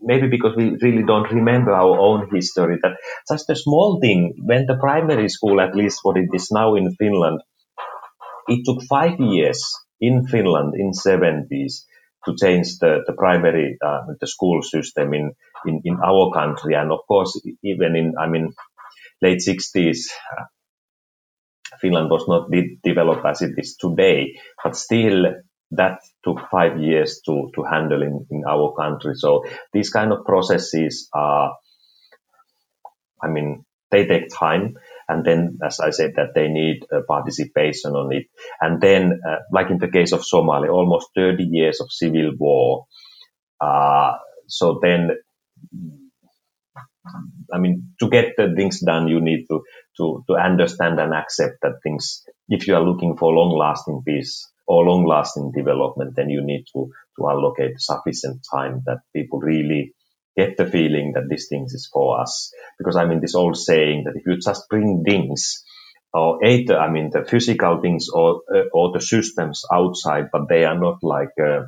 maybe 0.00 0.28
because 0.28 0.56
we 0.56 0.76
really 0.80 1.02
don't 1.02 1.30
remember 1.30 1.72
our 1.72 1.98
own 1.98 2.28
history, 2.32 2.78
that 2.82 2.96
just 3.30 3.50
a 3.50 3.56
small 3.56 3.98
thing, 4.00 4.34
when 4.38 4.66
the 4.66 4.76
primary 4.76 5.28
school, 5.28 5.60
at 5.60 5.74
least 5.74 6.00
what 6.02 6.16
it 6.16 6.28
is 6.32 6.50
now 6.50 6.74
in 6.74 6.94
Finland, 6.94 7.40
it 8.48 8.64
took 8.64 8.82
five 8.88 9.18
years 9.18 9.60
in 10.00 10.26
Finland 10.26 10.74
in 10.76 10.92
70s 10.92 11.86
to 12.26 12.36
change 12.40 12.78
the, 12.80 13.00
the 13.06 13.14
primary, 13.14 13.78
uh, 13.86 14.02
the 14.20 14.28
school 14.28 14.62
system 14.62 15.14
in, 15.14 15.32
in, 15.66 15.82
in 15.84 15.98
our 16.04 16.32
country. 16.34 16.74
And 16.76 16.92
of 16.92 17.00
course, 17.08 17.40
even 17.64 17.96
in, 17.96 18.14
I 18.20 18.28
mean, 18.28 18.54
late 19.22 19.40
60s, 19.46 19.98
uh, 20.38 20.44
Finland 21.80 22.10
was 22.10 22.26
not 22.28 22.50
de- 22.50 22.78
developed 22.84 23.26
as 23.26 23.42
it 23.42 23.54
is 23.58 23.76
today, 23.76 24.34
but 24.62 24.76
still 24.76 25.26
that 25.72 26.00
took 26.24 26.40
five 26.50 26.80
years 26.80 27.22
to, 27.26 27.50
to 27.54 27.62
handle 27.64 28.02
in, 28.02 28.26
in 28.30 28.44
our 28.48 28.74
country. 28.78 29.14
So 29.16 29.44
these 29.72 29.90
kind 29.90 30.12
of 30.12 30.24
processes 30.24 31.08
are, 31.14 31.54
I 33.22 33.28
mean, 33.28 33.64
they 33.90 34.06
take 34.06 34.28
time. 34.30 34.76
And 35.08 35.24
then, 35.24 35.58
as 35.64 35.80
I 35.80 35.90
said, 35.90 36.12
that 36.16 36.34
they 36.34 36.48
need 36.48 36.84
uh, 36.92 37.00
participation 37.08 37.92
on 37.92 38.12
it. 38.14 38.26
And 38.60 38.80
then, 38.80 39.20
uh, 39.28 39.36
like 39.52 39.70
in 39.70 39.78
the 39.78 39.90
case 39.90 40.12
of 40.12 40.22
Somalia, 40.22 40.70
almost 40.70 41.08
30 41.14 41.44
years 41.44 41.80
of 41.80 41.92
civil 41.92 42.32
war. 42.38 42.86
Uh, 43.60 44.14
so 44.48 44.80
then, 44.82 45.10
I 47.52 47.58
mean, 47.58 47.92
to 48.00 48.08
get 48.10 48.34
the 48.36 48.52
things 48.56 48.80
done, 48.80 49.08
you 49.08 49.20
need 49.20 49.46
to, 49.48 49.62
to, 49.98 50.24
to 50.28 50.34
understand 50.36 51.00
and 51.00 51.14
accept 51.14 51.58
that 51.62 51.80
things, 51.82 52.24
if 52.48 52.66
you 52.66 52.74
are 52.76 52.82
looking 52.82 53.16
for 53.16 53.32
long 53.32 53.56
lasting 53.56 54.02
peace, 54.06 54.50
or 54.66 54.84
long 54.84 55.06
lasting 55.06 55.52
development, 55.56 56.14
then 56.16 56.28
you 56.30 56.42
need 56.44 56.64
to, 56.72 56.90
to 57.18 57.28
allocate 57.28 57.78
sufficient 57.78 58.44
time 58.52 58.82
that 58.86 58.98
people 59.14 59.38
really 59.38 59.94
get 60.36 60.56
the 60.56 60.66
feeling 60.66 61.12
that 61.14 61.28
this 61.28 61.48
thing 61.48 61.64
is 61.66 61.88
for 61.92 62.20
us. 62.20 62.52
Because 62.78 62.96
I 62.96 63.06
mean, 63.06 63.20
this 63.20 63.34
old 63.34 63.56
saying 63.56 64.04
that 64.04 64.16
if 64.16 64.26
you 64.26 64.38
just 64.38 64.68
bring 64.68 65.02
things, 65.04 65.64
or 66.12 66.44
either, 66.44 66.78
I 66.78 66.90
mean, 66.90 67.10
the 67.12 67.24
physical 67.24 67.80
things 67.80 68.08
or, 68.12 68.42
uh, 68.54 68.68
or 68.72 68.92
the 68.92 69.00
systems 69.00 69.62
outside, 69.72 70.26
but 70.32 70.48
they 70.48 70.64
are 70.64 70.78
not 70.78 70.98
like, 71.02 71.34
uh, 71.40 71.64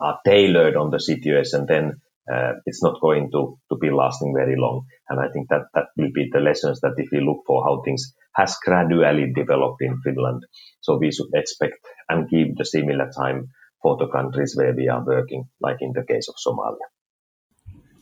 are 0.00 0.18
tailored 0.24 0.76
on 0.76 0.90
the 0.90 1.00
situation, 1.00 1.66
then 1.66 2.00
uh, 2.32 2.52
it's 2.66 2.82
not 2.82 3.00
going 3.00 3.30
to, 3.32 3.58
to 3.70 3.78
be 3.78 3.90
lasting 3.90 4.32
very 4.36 4.54
long. 4.56 4.84
And 5.08 5.20
I 5.20 5.28
think 5.32 5.48
that 5.50 5.62
that 5.74 5.86
will 5.96 6.10
be 6.14 6.28
the 6.32 6.40
lessons 6.40 6.80
that 6.80 6.94
if 6.96 7.08
we 7.12 7.20
look 7.20 7.42
for 7.46 7.64
how 7.64 7.82
things 7.84 8.14
has 8.36 8.56
gradually 8.64 9.32
developed 9.34 9.82
in 9.82 9.98
Finland. 10.02 10.44
So 10.80 10.98
we 10.98 11.12
should 11.12 11.30
expect 11.34 11.78
and 12.08 12.28
give 12.28 12.56
the 12.56 12.64
similar 12.64 13.10
time 13.16 13.48
for 13.82 13.96
the 13.96 14.08
countries 14.08 14.54
where 14.56 14.74
we 14.74 14.88
are 14.88 15.04
working, 15.04 15.44
like 15.60 15.78
in 15.80 15.92
the 15.92 16.04
case 16.04 16.28
of 16.28 16.36
Somalia. 16.36 16.86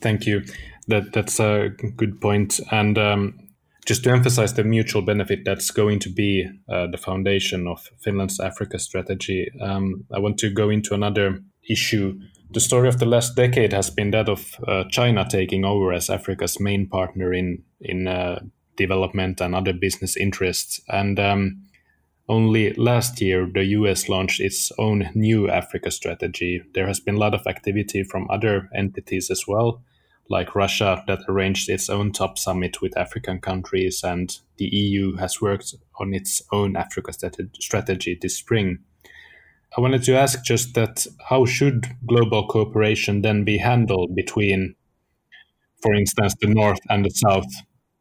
Thank 0.01 0.27
you. 0.27 0.43
That 0.89 1.13
that's 1.13 1.39
a 1.41 1.69
good 1.97 2.21
point. 2.21 2.61
And 2.71 2.99
um, 2.99 3.39
just 3.87 4.05
to 4.05 4.11
emphasize 4.11 4.55
the 4.55 4.65
mutual 4.65 5.03
benefit 5.03 5.45
that's 5.45 5.71
going 5.71 5.99
to 6.01 6.11
be 6.11 6.49
uh, 6.69 6.87
the 6.89 6.99
foundation 6.99 7.67
of 7.67 7.89
Finland's 8.03 8.41
Africa 8.41 8.79
strategy, 8.79 9.51
um, 9.61 10.05
I 10.13 10.19
want 10.19 10.39
to 10.39 10.51
go 10.51 10.71
into 10.71 10.95
another 10.95 11.41
issue. 11.69 12.19
The 12.53 12.61
story 12.61 12.89
of 12.89 12.99
the 12.99 13.07
last 13.07 13.37
decade 13.37 13.73
has 13.73 13.91
been 13.91 14.11
that 14.11 14.29
of 14.29 14.57
uh, 14.67 14.85
China 14.91 15.27
taking 15.29 15.65
over 15.65 15.93
as 15.93 16.11
Africa's 16.11 16.59
main 16.59 16.89
partner 16.89 17.33
in 17.33 17.63
in 17.81 18.09
uh, 18.09 18.41
development 18.77 19.41
and 19.41 19.55
other 19.55 19.73
business 19.73 20.17
interests. 20.17 20.81
And 20.89 21.21
um, 21.21 21.63
only 22.29 22.73
last 22.75 23.21
year, 23.21 23.49
the 23.53 23.65
US 23.79 24.09
launched 24.09 24.41
its 24.41 24.73
own 24.79 25.11
new 25.15 25.51
Africa 25.51 25.91
strategy. 25.91 26.63
There 26.75 26.87
has 26.87 27.01
been 27.01 27.17
a 27.17 27.19
lot 27.19 27.35
of 27.35 27.47
activity 27.47 28.05
from 28.05 28.31
other 28.31 28.69
entities 28.75 29.31
as 29.31 29.43
well, 29.49 29.83
like 30.31 30.55
Russia, 30.55 31.03
that 31.09 31.19
arranged 31.29 31.69
its 31.69 31.91
own 31.91 32.13
top 32.13 32.39
summit 32.39 32.81
with 32.81 32.97
African 32.97 33.41
countries, 33.41 34.03
and 34.05 34.39
the 34.57 34.67
EU 34.67 35.17
has 35.17 35.41
worked 35.41 35.75
on 35.99 36.15
its 36.15 36.41
own 36.53 36.77
Africa 36.77 37.13
strategy 37.59 38.17
this 38.21 38.39
spring. 38.39 38.79
I 39.77 39.81
wanted 39.81 40.05
to 40.05 40.17
ask 40.17 40.43
just 40.45 40.75
that 40.75 41.07
how 41.29 41.47
should 41.47 41.87
global 42.07 42.47
cooperation 42.47 43.23
then 43.23 43.45
be 43.45 43.59
handled 43.59 44.15
between, 44.15 44.77
for 45.83 45.95
instance, 45.95 46.35
the 46.41 46.49
North 46.49 46.81
and 46.89 47.05
the 47.05 47.11
South 47.11 47.53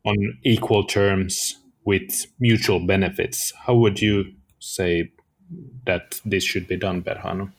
on 0.05 0.15
equal 0.43 0.83
terms 0.83 1.57
with 1.83 2.27
mutual 2.39 2.79
benefits. 2.85 3.51
How 3.65 3.73
would 3.75 3.99
you 4.01 4.33
say 4.59 5.11
that 5.85 6.21
this 6.23 6.43
should 6.43 6.67
be 6.67 6.77
done, 6.77 7.01
Berhanu? 7.01 7.51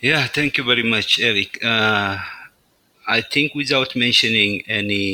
Yeah, 0.00 0.26
thank 0.28 0.58
you 0.58 0.64
very 0.64 0.82
much, 0.82 1.20
Erik. 1.20 1.58
Uh, 1.62 2.18
I 3.16 3.20
think 3.32 3.54
without 3.54 3.90
mentioning 4.06 4.52
any 4.80 5.04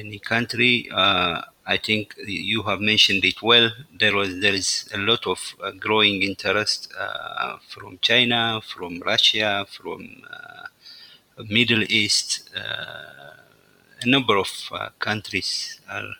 any 0.00 0.18
country, 0.32 0.74
uh, 1.02 1.36
I 1.74 1.76
think 1.86 2.14
you 2.26 2.60
have 2.68 2.80
mentioned 2.92 3.24
it 3.30 3.38
well. 3.50 3.66
There 4.02 4.14
was 4.20 4.30
there 4.44 4.54
is 4.62 4.70
a 4.98 4.98
lot 5.10 5.22
of 5.34 5.40
uh, 5.62 5.72
growing 5.86 6.16
interest 6.30 6.80
uh, 7.04 7.56
from 7.72 7.98
China, 8.10 8.60
from 8.72 8.92
Russia, 9.12 9.50
from 9.76 10.00
uh, 10.38 10.64
Middle 11.58 11.84
East 12.00 12.28
uh, 12.56 13.32
a 14.02 14.06
number 14.14 14.36
of 14.44 14.50
uh, 14.72 14.88
countries 15.08 15.80
are 15.96 16.10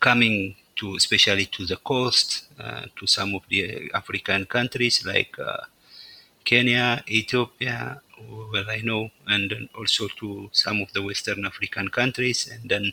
coming 0.00 0.56
to, 0.76 0.86
especially 0.96 1.46
to 1.46 1.66
the 1.66 1.76
coast, 1.92 2.28
to 2.96 3.06
some 3.06 3.34
of 3.34 3.42
the 3.50 3.90
African 3.94 4.46
countries 4.46 4.96
like 5.04 5.36
Kenya, 6.44 7.02
Ethiopia, 7.08 8.00
where 8.50 8.68
I 8.68 8.80
know, 8.82 9.10
and 9.26 9.68
also 9.74 10.08
to 10.20 10.48
some 10.52 10.80
of 10.80 10.92
the 10.92 11.02
Western 11.02 11.44
African 11.44 11.88
countries, 11.88 12.48
and 12.52 12.68
then 12.68 12.92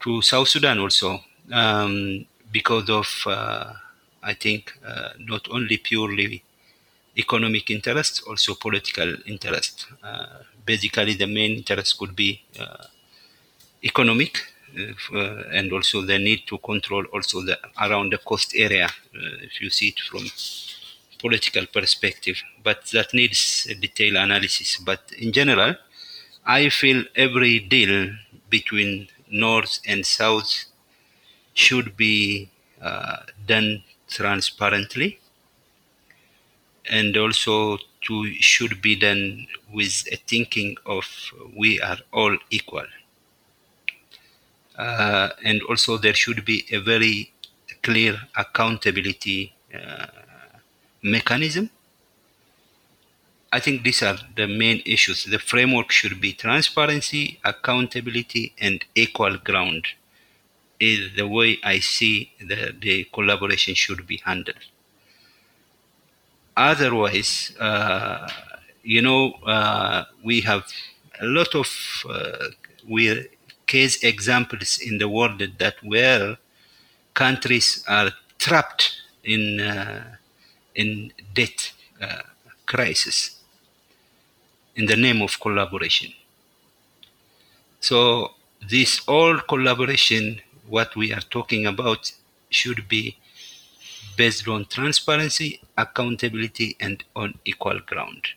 to 0.00 0.22
South 0.22 0.48
Sudan 0.48 0.78
also, 0.78 1.20
um, 1.52 2.26
because 2.50 2.88
of, 2.90 3.08
uh, 3.26 3.72
I 4.22 4.34
think, 4.34 4.72
uh, 4.84 5.10
not 5.18 5.48
only 5.50 5.76
purely 5.78 6.42
economic 7.16 7.70
interest, 7.70 8.22
also 8.26 8.54
political 8.54 9.14
interest. 9.26 9.86
Uh, 10.02 10.38
basically, 10.64 11.14
the 11.14 11.26
main 11.26 11.56
interest 11.58 11.98
could 11.98 12.16
be 12.16 12.42
economic 13.84 14.38
uh, 15.12 15.42
and 15.52 15.72
also 15.72 16.02
the 16.02 16.18
need 16.18 16.46
to 16.46 16.58
control 16.58 17.04
also 17.12 17.42
the 17.42 17.58
around 17.80 18.12
the 18.12 18.18
coast 18.18 18.54
area 18.56 18.86
uh, 18.86 19.36
if 19.42 19.60
you 19.60 19.68
see 19.68 19.88
it 19.88 20.00
from 20.00 20.22
political 21.24 21.64
perspective 21.76 22.38
but 22.62 22.80
that 22.96 23.14
needs 23.20 23.66
a 23.70 23.74
detailed 23.74 24.16
analysis 24.26 24.70
but 24.90 25.00
in 25.18 25.32
general 25.38 25.74
i 26.44 26.68
feel 26.68 27.00
every 27.26 27.54
deal 27.76 27.94
between 28.56 28.90
north 29.46 29.74
and 29.86 30.04
south 30.04 30.50
should 31.54 31.96
be 31.96 32.50
uh, 32.80 33.18
done 33.46 33.82
transparently 34.08 35.10
and 36.86 37.16
also 37.16 37.78
to 38.06 38.14
should 38.40 38.82
be 38.82 38.96
done 38.96 39.46
with 39.72 40.04
a 40.12 40.16
thinking 40.16 40.76
of 40.86 41.04
we 41.56 41.80
are 41.80 41.98
all 42.12 42.36
equal. 42.50 42.86
Uh, 44.76 45.28
and 45.44 45.62
also 45.68 45.98
there 45.98 46.14
should 46.14 46.44
be 46.44 46.64
a 46.72 46.78
very 46.78 47.32
clear 47.82 48.16
accountability 48.36 49.54
uh, 49.74 50.06
mechanism. 51.02 51.70
I 53.52 53.60
think 53.60 53.82
these 53.82 54.02
are 54.02 54.16
the 54.34 54.46
main 54.46 54.82
issues. 54.86 55.24
The 55.24 55.38
framework 55.38 55.90
should 55.90 56.20
be 56.20 56.32
transparency, 56.32 57.38
accountability, 57.44 58.54
and 58.58 58.84
equal 58.94 59.36
ground. 59.36 59.88
Is 60.80 61.14
the 61.14 61.28
way 61.28 61.58
I 61.62 61.78
see 61.78 62.32
the, 62.40 62.74
the 62.76 63.04
collaboration 63.12 63.74
should 63.74 64.04
be 64.06 64.20
handled. 64.24 64.64
Otherwise, 66.56 67.54
uh, 67.60 68.28
you 68.82 69.00
know, 69.00 69.32
uh, 69.46 70.04
we 70.24 70.40
have 70.40 70.66
a 71.20 71.26
lot 71.26 71.54
of 71.54 71.68
uh, 72.08 72.48
we 72.88 73.28
case 73.66 74.02
examples 74.02 74.78
in 74.78 74.98
the 74.98 75.08
world 75.08 75.40
that 75.58 75.76
where 75.82 76.36
countries 77.14 77.84
are 77.88 78.10
trapped 78.38 79.00
in 79.22 79.60
uh, 79.60 80.16
in 80.74 81.12
debt 81.34 81.72
uh, 82.00 82.22
crisis 82.66 83.42
in 84.74 84.86
the 84.86 84.96
name 84.96 85.20
of 85.22 85.38
collaboration. 85.40 86.12
So 87.80 88.32
this 88.68 89.00
all 89.06 89.38
collaboration, 89.40 90.40
what 90.68 90.94
we 90.96 91.12
are 91.12 91.20
talking 91.20 91.66
about, 91.66 92.12
should 92.48 92.88
be 92.88 93.16
based 94.16 94.46
on 94.46 94.66
transparency, 94.66 95.60
accountability, 95.76 96.76
and 96.78 97.02
on 97.16 97.38
equal 97.44 97.80
ground. 97.80 98.28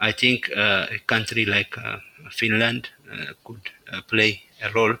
I 0.00 0.12
think 0.12 0.50
uh, 0.56 0.86
a 0.90 0.98
country 1.06 1.44
like 1.46 1.78
uh, 1.78 1.98
Finland 2.30 2.88
uh, 3.10 3.32
could 3.44 3.70
uh, 3.92 4.02
play 4.02 4.42
a 4.60 4.70
role. 4.72 4.96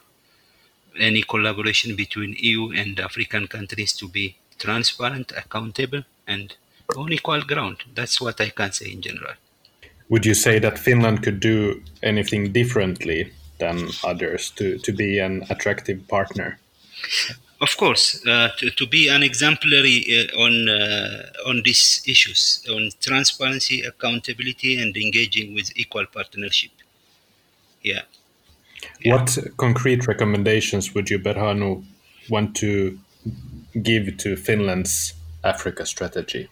Any 0.98 1.22
collaboration 1.22 1.96
between 1.96 2.36
EU 2.38 2.70
and 2.72 3.00
African 3.00 3.48
countries 3.48 3.92
to 3.94 4.08
be 4.08 4.36
transparent, 4.58 5.32
accountable, 5.36 6.04
and 6.26 6.56
on 6.96 7.12
equal 7.12 7.42
ground. 7.42 7.78
That's 7.94 8.20
what 8.20 8.40
I 8.40 8.50
can 8.50 8.72
say 8.72 8.90
in 8.92 9.02
general. 9.02 9.34
Would 10.08 10.26
you 10.26 10.34
say 10.34 10.58
that 10.58 10.78
Finland 10.78 11.22
could 11.22 11.40
do 11.40 11.82
anything 12.02 12.52
differently 12.52 13.32
than 13.58 13.88
others 14.04 14.50
to, 14.56 14.78
to 14.78 14.92
be 14.92 15.18
an 15.18 15.46
attractive 15.48 16.06
partner? 16.08 16.58
Of 17.60 17.76
course, 17.76 18.20
uh, 18.26 18.48
to, 18.58 18.70
to, 18.70 18.86
be 18.86 19.08
an 19.08 19.22
exemplary 19.22 20.04
uh, 20.10 20.42
on 20.44 20.68
uh, 20.68 21.48
on 21.48 21.62
these 21.64 22.02
issues, 22.06 22.66
on 22.68 22.90
transparency, 23.00 23.82
accountability, 23.82 24.82
and 24.82 24.96
engaging 24.96 25.54
with 25.54 25.70
equal 25.76 26.06
partnership. 26.06 26.72
Yeah. 27.82 28.02
yeah. 29.00 29.12
What 29.14 29.38
concrete 29.56 30.08
recommendations 30.08 30.92
would 30.92 31.08
you, 31.08 31.20
Berhanu, 31.20 31.84
want 32.28 32.56
to 32.56 32.98
give 33.80 34.16
to 34.18 34.36
Finland's 34.36 35.14
Africa 35.44 35.84
strategy? 35.86 36.48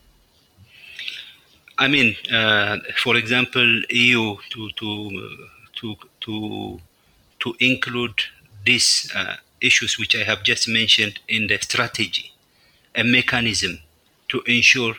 I 1.78 1.88
mean, 1.88 2.16
uh, 2.32 2.78
for 2.96 3.16
example, 3.16 3.82
EU 3.90 4.36
to 4.50 4.70
to 4.70 5.38
to 5.76 5.96
to 6.20 6.80
to 7.40 7.54
include 7.58 8.22
these 8.64 9.10
uh, 9.14 9.36
issues 9.60 9.98
which 9.98 10.14
I 10.14 10.24
have 10.24 10.42
just 10.42 10.68
mentioned 10.68 11.20
in 11.28 11.46
the 11.46 11.58
strategy, 11.58 12.32
a 12.94 13.02
mechanism 13.02 13.78
to 14.28 14.42
ensure 14.46 14.94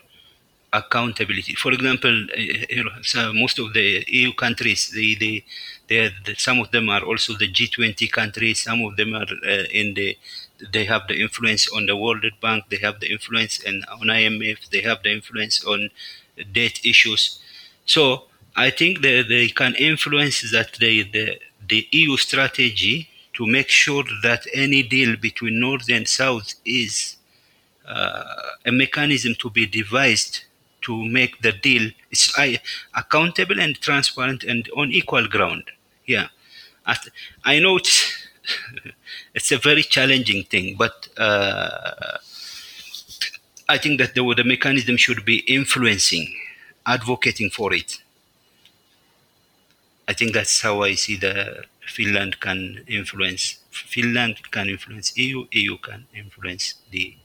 accountability. 0.74 1.56
For 1.56 1.72
example, 1.74 2.28
uh, 2.32 3.34
most 3.34 3.60
of 3.60 3.74
the 3.74 4.04
EU 4.08 4.34
countries, 4.34 4.92
they, 4.96 5.16
they, 5.16 5.44
they, 5.88 6.34
some 6.36 6.60
of 6.60 6.72
them 6.72 6.90
are 6.90 7.04
also 7.04 7.34
the 7.38 7.52
G20 7.52 8.12
countries. 8.12 8.64
Some 8.64 8.82
of 8.84 8.96
them 8.96 9.14
are 9.14 9.28
uh, 9.46 9.66
in 9.72 9.94
the 9.94 10.18
they 10.72 10.86
have 10.86 11.08
the 11.08 11.20
influence 11.22 11.72
on 11.72 11.86
the 11.86 11.96
World 11.96 12.26
Bank, 12.42 12.66
they 12.70 12.78
have 12.78 13.00
the 13.00 13.12
influence 13.12 13.60
in, 13.60 13.84
on 13.92 14.08
IMF, 14.08 14.70
they 14.70 14.82
have 14.82 15.04
the 15.04 15.12
influence 15.12 15.64
on 15.66 15.90
debt 16.54 16.80
issues. 16.86 17.40
So 17.86 18.26
I 18.56 18.70
think 18.70 19.02
that 19.02 19.26
they 19.30 19.50
can 19.50 19.76
influence 19.76 20.50
that 20.52 20.74
they, 20.80 21.04
the, 21.04 21.40
the 21.68 21.88
EU 21.92 22.18
strategy 22.18 23.10
to 23.34 23.46
make 23.48 23.70
sure 23.70 24.04
that 24.24 24.46
any 24.54 24.84
deal 24.84 25.16
between 25.16 25.60
North 25.60 25.90
and 25.90 26.08
South 26.08 26.54
is 26.66 27.18
uh, 27.88 28.24
a 28.66 28.72
mechanism 28.72 29.36
to 29.40 29.50
be 29.50 29.66
devised 29.66 30.42
to 30.82 31.06
make 31.06 31.42
the 31.42 31.52
deal 31.52 31.92
is 32.10 32.34
accountable 32.96 33.60
and 33.60 33.80
transparent 33.80 34.44
and 34.44 34.70
on 34.76 34.92
equal 34.92 35.28
ground. 35.28 35.64
Yeah, 36.06 36.28
I 37.46 37.60
know 37.60 37.78
it's 37.78 38.28
it's 39.34 39.52
a 39.52 39.58
very 39.58 39.84
challenging 39.84 40.44
thing, 40.44 40.76
but 40.78 41.08
uh, 41.18 42.18
I 43.70 43.78
think 43.78 44.00
that 44.00 44.16
the, 44.16 44.34
the 44.36 44.44
mechanism 44.44 44.98
should 44.98 45.24
be 45.24 45.38
influencing, 45.48 46.34
advocating 46.86 47.50
for 47.50 47.74
it. 47.74 48.00
I 50.08 50.14
think 50.14 50.34
that's 50.34 50.62
how 50.62 50.82
I 50.84 50.96
see 50.96 51.16
the 51.16 51.64
Finland 51.88 52.40
can 52.42 52.84
influence. 52.88 53.60
Finland 53.72 54.52
can 54.52 54.70
influence 54.70 55.18
EU. 55.18 55.46
EU 55.52 55.78
can 55.78 56.06
influence 56.14 56.76
the 56.92 57.16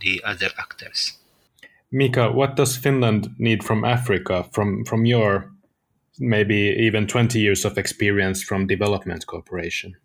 the 0.00 0.22
other 0.24 0.50
actors. 0.58 1.18
Mika, 1.90 2.30
what 2.30 2.54
does 2.54 2.76
Finland 2.76 3.34
need 3.38 3.64
from 3.64 3.84
Africa, 3.84 4.44
from 4.52 4.84
from 4.84 5.04
your 5.06 5.50
maybe 6.20 6.74
even 6.78 7.06
20 7.06 7.38
years 7.38 7.64
of 7.64 7.78
experience 7.78 8.42
from 8.42 8.66
development 8.66 9.26
cooperation? 9.26 9.96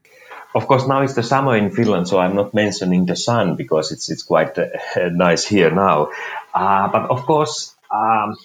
Of 0.55 0.67
course, 0.67 0.87
now 0.87 1.01
it's 1.01 1.15
the 1.15 1.23
summer 1.23 1.57
in 1.57 1.71
Finland, 1.71 2.07
so 2.07 2.19
I'm 2.19 2.35
not 2.35 2.53
mentioning 2.53 3.07
the 3.07 3.15
sun 3.15 3.55
because 3.55 3.91
it's 3.91 4.11
it's 4.11 4.21
quite 4.21 4.57
uh, 4.59 4.67
nice 5.11 5.45
here 5.45 5.71
now. 5.71 6.09
Uh, 6.53 6.89
but 6.91 7.09
of 7.09 7.23
course, 7.23 7.75
um, 7.91 8.35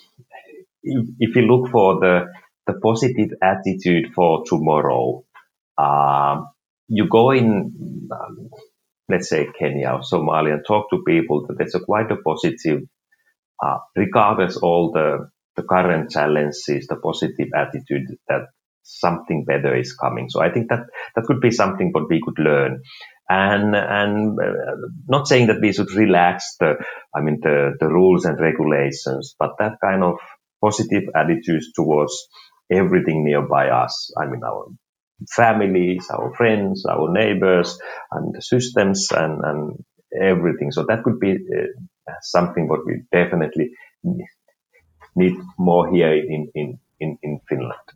if, 0.82 1.08
if, 1.18 1.36
you 1.36 1.42
look 1.42 1.70
for 1.70 2.00
the 2.00 2.32
the 2.66 2.80
positive 2.80 3.32
attitude 3.42 4.14
for 4.14 4.44
tomorrow, 4.46 5.22
uh, 5.76 6.44
you 6.88 7.08
go 7.08 7.30
in, 7.32 8.08
um, 8.10 8.50
let's 9.10 9.28
say 9.28 9.46
Kenya 9.58 9.90
or 9.90 10.00
Somalia, 10.00 10.54
and 10.54 10.64
talk 10.66 10.88
to 10.90 11.02
people. 11.06 11.46
That 11.46 11.58
there's 11.58 11.74
a 11.74 11.80
quite 11.80 12.10
a 12.10 12.16
positive, 12.16 12.84
uh, 13.62 13.78
regardless 13.94 14.56
all 14.56 14.92
the 14.92 15.28
the 15.56 15.62
current 15.62 16.10
challenges, 16.10 16.86
the 16.86 16.96
positive 16.96 17.48
attitude 17.54 18.16
that 18.28 18.46
something 18.88 19.44
better 19.46 19.76
is 19.76 19.94
coming. 19.94 20.28
So 20.30 20.42
I 20.42 20.50
think 20.52 20.70
that 20.70 20.86
that 21.16 21.24
could 21.26 21.40
be 21.40 21.52
something 21.52 21.90
what 21.92 22.10
we 22.10 22.20
could 22.24 22.38
learn. 22.42 22.82
And 23.30 23.76
and 23.76 24.38
uh, 24.40 24.88
not 25.08 25.28
saying 25.28 25.48
that 25.48 25.60
we 25.62 25.72
should 25.72 25.92
relax 25.92 26.56
the 26.60 26.76
I 27.16 27.22
mean 27.22 27.40
the 27.42 27.74
the 27.80 27.88
rules 27.88 28.24
and 28.26 28.40
regulations, 28.40 29.36
but 29.38 29.52
that 29.60 29.78
kind 29.82 30.04
of 30.04 30.16
positive 30.64 31.04
attitudes 31.16 31.72
towards 31.74 32.14
everything 32.72 33.24
nearby 33.24 33.68
us. 33.70 34.12
I 34.20 34.26
mean 34.26 34.42
our 34.44 34.66
families, 35.30 36.08
our 36.10 36.34
friends, 36.36 36.86
our 36.86 37.12
neighbors, 37.12 37.78
and 38.12 38.34
the 38.34 38.42
systems 38.42 39.08
and 39.12 39.40
and 39.44 39.84
everything. 40.20 40.72
So 40.72 40.84
that 40.88 41.04
could 41.04 41.20
be 41.20 41.32
uh, 41.32 42.12
something 42.22 42.68
what 42.68 42.86
we 42.86 43.02
definitely 43.12 43.70
need 45.16 45.34
more 45.58 45.90
here 45.92 46.14
in 46.14 46.50
in 46.54 46.78
in, 47.00 47.18
in 47.22 47.40
Finland. 47.48 47.88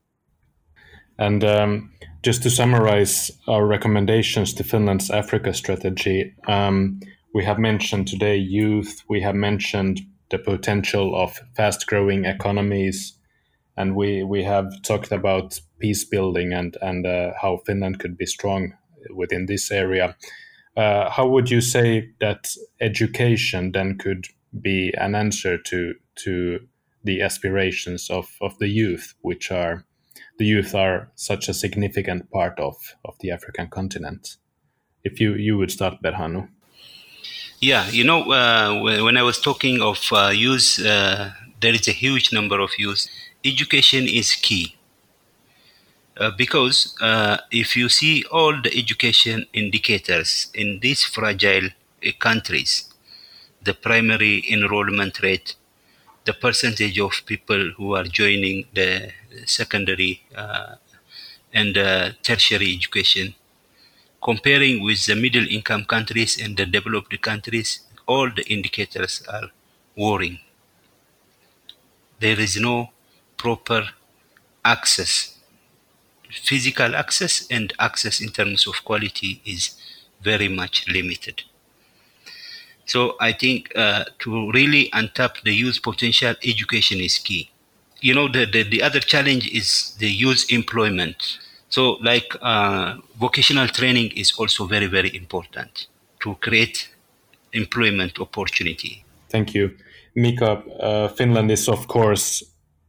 And 1.18 1.44
um, 1.44 1.92
just 2.22 2.42
to 2.42 2.50
summarize 2.50 3.30
our 3.48 3.66
recommendations 3.66 4.54
to 4.54 4.64
Finland's 4.64 5.10
Africa 5.10 5.52
strategy, 5.54 6.34
um, 6.46 7.00
we 7.34 7.44
have 7.44 7.58
mentioned 7.58 8.08
today 8.08 8.36
youth, 8.36 9.02
we 9.08 9.20
have 9.22 9.34
mentioned 9.34 10.00
the 10.30 10.38
potential 10.38 11.14
of 11.14 11.38
fast 11.56 11.86
growing 11.86 12.24
economies, 12.24 13.18
and 13.76 13.96
we, 13.96 14.22
we 14.22 14.42
have 14.44 14.70
talked 14.82 15.12
about 15.12 15.60
peace 15.78 16.04
building 16.04 16.52
and, 16.52 16.76
and 16.80 17.06
uh, 17.06 17.32
how 17.40 17.58
Finland 17.66 17.98
could 17.98 18.16
be 18.16 18.26
strong 18.26 18.74
within 19.14 19.46
this 19.46 19.70
area. 19.70 20.16
Uh, 20.76 21.10
how 21.10 21.26
would 21.26 21.50
you 21.50 21.60
say 21.60 22.10
that 22.20 22.54
education 22.80 23.72
then 23.72 23.98
could 23.98 24.26
be 24.60 24.92
an 24.98 25.14
answer 25.14 25.58
to, 25.58 25.94
to 26.14 26.60
the 27.04 27.20
aspirations 27.20 28.10
of, 28.10 28.36
of 28.40 28.58
the 28.58 28.68
youth, 28.68 29.14
which 29.22 29.50
are 29.50 29.84
the 30.38 30.46
youth 30.46 30.74
are 30.74 31.10
such 31.14 31.48
a 31.48 31.54
significant 31.54 32.30
part 32.30 32.58
of, 32.58 32.74
of 33.04 33.14
the 33.20 33.30
African 33.30 33.68
continent. 33.68 34.36
If 35.04 35.20
you, 35.20 35.34
you 35.34 35.58
would 35.58 35.70
start, 35.70 36.02
Berhanu. 36.02 36.48
Yeah, 37.60 37.88
you 37.90 38.04
know, 38.04 38.22
uh, 38.32 38.80
when 38.82 39.16
I 39.16 39.22
was 39.22 39.40
talking 39.40 39.80
of 39.80 40.00
uh, 40.10 40.32
youth, 40.34 40.80
uh, 40.84 41.30
there 41.60 41.74
is 41.74 41.86
a 41.86 41.92
huge 41.92 42.32
number 42.32 42.58
of 42.58 42.70
youth. 42.78 43.06
Education 43.44 44.06
is 44.08 44.34
key. 44.34 44.76
Uh, 46.16 46.30
because 46.36 46.94
uh, 47.00 47.38
if 47.50 47.76
you 47.76 47.88
see 47.88 48.24
all 48.30 48.60
the 48.60 48.76
education 48.76 49.46
indicators 49.52 50.48
in 50.54 50.80
these 50.80 51.04
fragile 51.04 51.68
uh, 51.68 52.10
countries, 52.18 52.92
the 53.62 53.72
primary 53.72 54.44
enrollment 54.50 55.22
rate, 55.22 55.54
the 56.24 56.32
percentage 56.32 56.98
of 56.98 57.12
people 57.26 57.72
who 57.76 57.94
are 57.94 58.04
joining 58.04 58.66
the 58.74 59.10
secondary 59.46 60.22
uh, 60.34 60.76
and 61.52 61.76
uh, 61.76 62.10
tertiary 62.22 62.74
education, 62.74 63.34
comparing 64.22 64.82
with 64.82 65.04
the 65.06 65.14
middle 65.16 65.46
income 65.48 65.84
countries 65.84 66.40
and 66.40 66.56
the 66.56 66.66
developed 66.66 67.20
countries, 67.20 67.80
all 68.06 68.30
the 68.30 68.44
indicators 68.48 69.22
are 69.28 69.48
worrying. 69.96 70.38
There 72.20 72.38
is 72.38 72.56
no 72.56 72.90
proper 73.36 73.88
access. 74.64 75.38
Physical 76.30 76.94
access 76.96 77.46
and 77.50 77.72
access 77.78 78.20
in 78.20 78.30
terms 78.30 78.66
of 78.66 78.84
quality 78.84 79.42
is 79.44 79.76
very 80.22 80.48
much 80.48 80.88
limited. 80.88 81.42
So 82.86 83.16
I 83.20 83.32
think 83.32 83.72
uh, 83.76 84.04
to 84.20 84.50
really 84.52 84.90
untap 84.90 85.42
the 85.44 85.52
youth 85.52 85.82
potential, 85.82 86.34
education 86.44 87.00
is 87.00 87.18
key. 87.18 87.50
You 88.00 88.14
know, 88.14 88.28
the, 88.28 88.46
the, 88.46 88.64
the 88.64 88.82
other 88.82 89.00
challenge 89.00 89.48
is 89.48 89.94
the 89.98 90.08
youth 90.08 90.46
employment. 90.50 91.38
So 91.68 91.92
like 92.02 92.34
uh, 92.42 92.96
vocational 93.18 93.68
training 93.68 94.12
is 94.16 94.32
also 94.38 94.66
very, 94.66 94.86
very 94.86 95.14
important 95.16 95.86
to 96.20 96.34
create 96.36 96.90
employment 97.52 98.18
opportunity. 98.20 99.04
Thank 99.30 99.54
you. 99.54 99.76
Mika, 100.14 100.62
uh, 100.80 101.08
Finland 101.08 101.50
is 101.50 101.68
of 101.68 101.88
course 101.88 102.42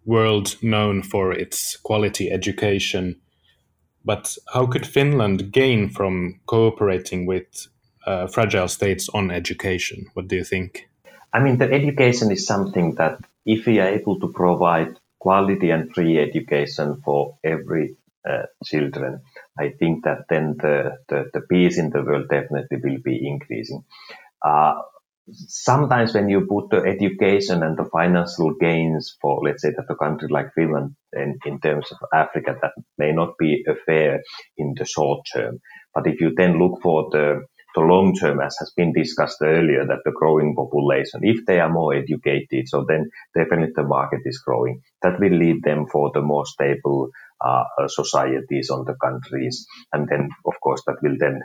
world 0.06 0.56
known 0.62 1.02
for 1.04 1.32
its 1.32 1.78
quality 1.78 2.32
education. 2.32 3.16
But 4.04 4.38
how 4.54 4.66
could 4.66 4.86
Finland 4.86 5.52
gain 5.52 5.90
from 5.90 6.42
cooperating 6.46 7.26
with 7.26 7.68
uh, 8.06 8.28
fragile 8.28 8.68
states 8.68 9.10
on 9.10 9.32
education? 9.32 10.08
What 10.14 10.28
do 10.28 10.36
you 10.36 10.44
think? 10.44 10.90
I 11.34 11.40
mean, 11.40 11.58
the 11.58 11.72
education 11.72 12.32
is 12.32 12.46
something 12.46 12.96
that 12.96 13.20
if 13.46 13.66
we 13.66 13.80
are 13.80 13.88
able 13.88 14.20
to 14.20 14.32
provide 14.32 15.00
quality 15.20 15.72
and 15.72 15.94
free 15.94 16.20
education 16.20 17.02
for 17.04 17.38
every 17.44 17.96
uh, 18.30 18.44
children, 18.64 19.22
I 19.58 19.70
think 19.80 20.04
that 20.04 20.26
then 20.30 20.56
the, 20.60 20.98
the, 21.10 21.26
the, 21.34 21.42
peace 21.42 21.78
in 21.78 21.90
the 21.90 22.04
world 22.04 22.28
definitely 22.30 22.78
will 22.84 23.00
be 23.04 23.28
increasing. 23.28 23.84
Uh, 24.46 24.74
sometimes 25.32 26.14
when 26.14 26.30
you 26.30 26.46
put 26.48 26.70
the 26.70 26.88
education 26.88 27.64
and 27.64 27.78
the 27.78 27.86
financial 27.86 28.54
gains 28.60 29.16
for, 29.22 29.42
let's 29.44 29.62
say, 29.62 29.72
that 29.72 29.86
a 29.90 29.96
country 29.96 30.28
like 30.30 30.54
Finland 30.54 30.96
in, 31.14 31.38
in 31.46 31.60
terms 31.60 31.92
of 31.92 31.98
Africa, 32.14 32.56
that 32.62 32.72
may 32.98 33.12
not 33.12 33.38
be 33.38 33.64
a 33.68 33.76
fair 33.86 34.22
in 34.58 34.74
the 34.78 34.86
short 34.86 35.22
term. 35.34 35.60
But 35.94 36.08
if 36.08 36.22
you 36.22 36.34
then 36.36 36.60
look 36.60 36.82
for 36.82 37.10
the 37.12 37.46
the 37.76 37.82
long 37.82 38.14
term, 38.16 38.40
as 38.42 38.56
has 38.60 38.72
been 38.76 38.94
discussed 38.94 39.40
earlier, 39.42 39.86
that 39.86 40.02
the 40.06 40.12
growing 40.12 40.56
population, 40.56 41.22
if 41.24 41.46
they 41.46 41.60
are 41.60 41.70
more 41.72 41.94
educated, 41.94 42.68
so 42.68 42.86
then 42.88 43.10
definitely 43.36 43.74
the 43.76 43.84
market 43.84 44.22
is 44.26 44.40
growing. 44.40 44.82
That 45.02 45.20
will 45.20 45.38
lead 45.38 45.64
them 45.64 45.88
for 45.92 46.12
the 46.14 46.22
more 46.22 46.46
stable 46.46 47.10
uh, 47.42 47.64
societies 47.88 48.70
on 48.70 48.86
the 48.86 48.96
countries, 48.96 49.66
and 49.92 50.08
then 50.10 50.30
of 50.46 50.54
course 50.62 50.82
that 50.88 50.98
will 51.02 51.18
then 51.20 51.42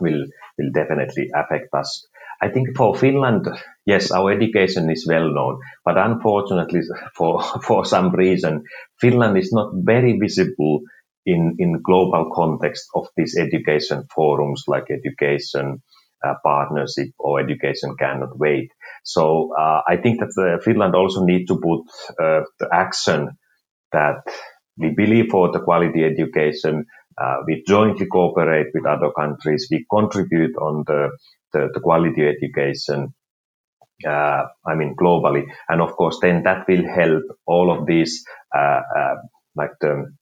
will 0.00 0.26
will 0.58 0.70
definitely 0.72 1.30
affect 1.34 1.72
us. 1.74 2.06
I 2.42 2.48
think 2.48 2.76
for 2.76 2.94
Finland, 2.96 3.46
yes, 3.86 4.10
our 4.10 4.32
education 4.32 4.90
is 4.90 5.06
well 5.08 5.32
known, 5.32 5.60
but 5.84 5.96
unfortunately, 5.98 6.80
for 7.16 7.42
for 7.68 7.84
some 7.84 8.10
reason, 8.14 8.64
Finland 9.00 9.38
is 9.38 9.52
not 9.52 9.72
very 9.74 10.18
visible 10.18 10.80
in, 11.26 11.56
in 11.58 11.80
global 11.82 12.30
context 12.34 12.88
of 12.94 13.08
these 13.16 13.36
education 13.38 14.04
forums 14.14 14.64
like 14.66 14.84
education 14.90 15.82
uh, 16.26 16.34
partnership 16.42 17.08
or 17.18 17.40
education 17.40 17.96
cannot 17.98 18.38
wait. 18.38 18.70
So 19.04 19.54
uh, 19.58 19.82
I 19.86 19.96
think 19.96 20.20
that 20.20 20.32
uh, 20.38 20.62
Finland 20.62 20.94
also 20.94 21.24
need 21.24 21.46
to 21.46 21.60
put 21.60 21.80
uh, 22.18 22.42
the 22.58 22.68
action 22.72 23.36
that 23.92 24.22
we 24.76 24.90
believe 24.90 25.30
for 25.30 25.52
the 25.52 25.60
quality 25.60 26.04
education. 26.04 26.86
Uh, 27.20 27.36
we 27.46 27.62
jointly 27.66 28.06
cooperate 28.06 28.68
with 28.74 28.86
other 28.86 29.10
countries. 29.12 29.68
We 29.70 29.86
contribute 29.90 30.56
on 30.56 30.84
the, 30.86 31.10
the, 31.52 31.68
the 31.72 31.80
quality 31.80 32.26
education. 32.26 33.14
Uh, 34.04 34.44
I 34.66 34.74
mean, 34.74 34.96
globally. 35.00 35.44
And 35.68 35.80
of 35.80 35.92
course, 35.92 36.18
then 36.20 36.42
that 36.42 36.66
will 36.68 36.86
help 36.88 37.22
all 37.46 37.70
of 37.70 37.86
these, 37.86 38.24
like 39.56 39.70
the 39.80 40.12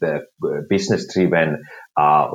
the 0.00 0.14
uh, 0.44 0.60
business 0.68 1.12
driven 1.12 1.62
uh, 1.96 2.28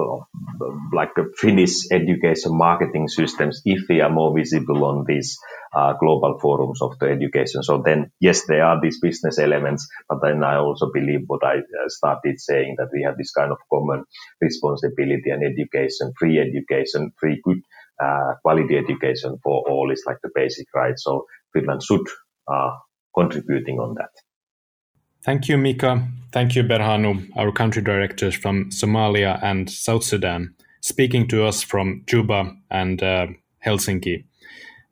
like 0.93 1.11
Finnish 1.37 1.91
education 1.91 2.57
marketing 2.57 3.07
systems 3.07 3.61
if 3.65 3.87
they 3.87 4.01
are 4.01 4.09
more 4.09 4.35
visible 4.35 4.85
on 4.85 5.05
these 5.07 5.37
uh, 5.75 5.93
global 5.93 6.39
forums 6.39 6.81
of 6.81 6.97
the 6.99 7.07
education. 7.07 7.63
So 7.63 7.81
then, 7.83 8.11
yes, 8.19 8.45
there 8.47 8.65
are 8.65 8.79
these 8.81 8.99
business 8.99 9.39
elements, 9.39 9.87
but 10.07 10.19
then 10.21 10.43
I 10.43 10.57
also 10.57 10.91
believe 10.93 11.21
what 11.27 11.43
I 11.43 11.57
uh, 11.57 11.87
started 11.87 12.39
saying 12.39 12.75
that 12.77 12.89
we 12.93 13.03
have 13.03 13.17
this 13.17 13.31
kind 13.31 13.51
of 13.51 13.57
common 13.71 14.05
responsibility 14.41 15.29
and 15.29 15.43
education, 15.43 16.13
free 16.17 16.39
education, 16.39 17.11
free 17.19 17.41
good 17.43 17.61
uh, 18.03 18.33
quality 18.41 18.77
education 18.77 19.37
for 19.43 19.63
all 19.69 19.91
is 19.91 20.03
like 20.07 20.17
the 20.23 20.29
basic 20.33 20.67
right. 20.73 20.97
So 20.97 21.25
Finland 21.53 21.83
should 21.83 22.07
uh, 22.47 22.71
contributing 23.15 23.79
on 23.79 23.95
that. 23.95 24.11
Thank 25.23 25.47
you, 25.47 25.57
Mika. 25.57 26.07
Thank 26.31 26.55
you, 26.55 26.63
Berhanu, 26.63 27.29
our 27.35 27.51
country 27.51 27.81
directors 27.81 28.35
from 28.35 28.69
Somalia 28.69 29.39
and 29.43 29.69
South 29.69 30.03
Sudan, 30.03 30.53
speaking 30.81 31.27
to 31.27 31.45
us 31.45 31.63
from 31.63 32.03
Juba 32.05 32.55
and 32.69 33.01
uh, 33.01 33.27
Helsinki. 33.65 34.25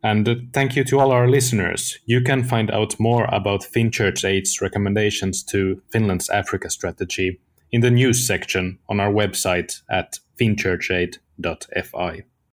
And 0.04 0.28
uh, 0.28 0.36
thank 0.54 0.76
you 0.76 0.84
to 0.86 1.00
all 1.00 1.12
our 1.12 1.28
listeners. 1.28 2.00
You 2.06 2.22
can 2.22 2.44
find 2.44 2.72
out 2.72 3.00
more 3.00 3.26
about 3.26 3.64
Finn 3.64 3.92
Church 3.92 4.24
Aid's 4.26 4.62
recommendations 4.62 5.44
to 5.46 5.82
Finland's 5.92 6.30
Africa 6.30 6.70
strategy 6.70 7.40
in 7.72 7.82
the 7.82 7.92
news 7.92 8.26
section 8.26 8.80
on 8.90 9.00
our 9.00 9.12
website 9.12 9.82
at 9.90 10.20
finchurchaid.fi. 10.40 12.24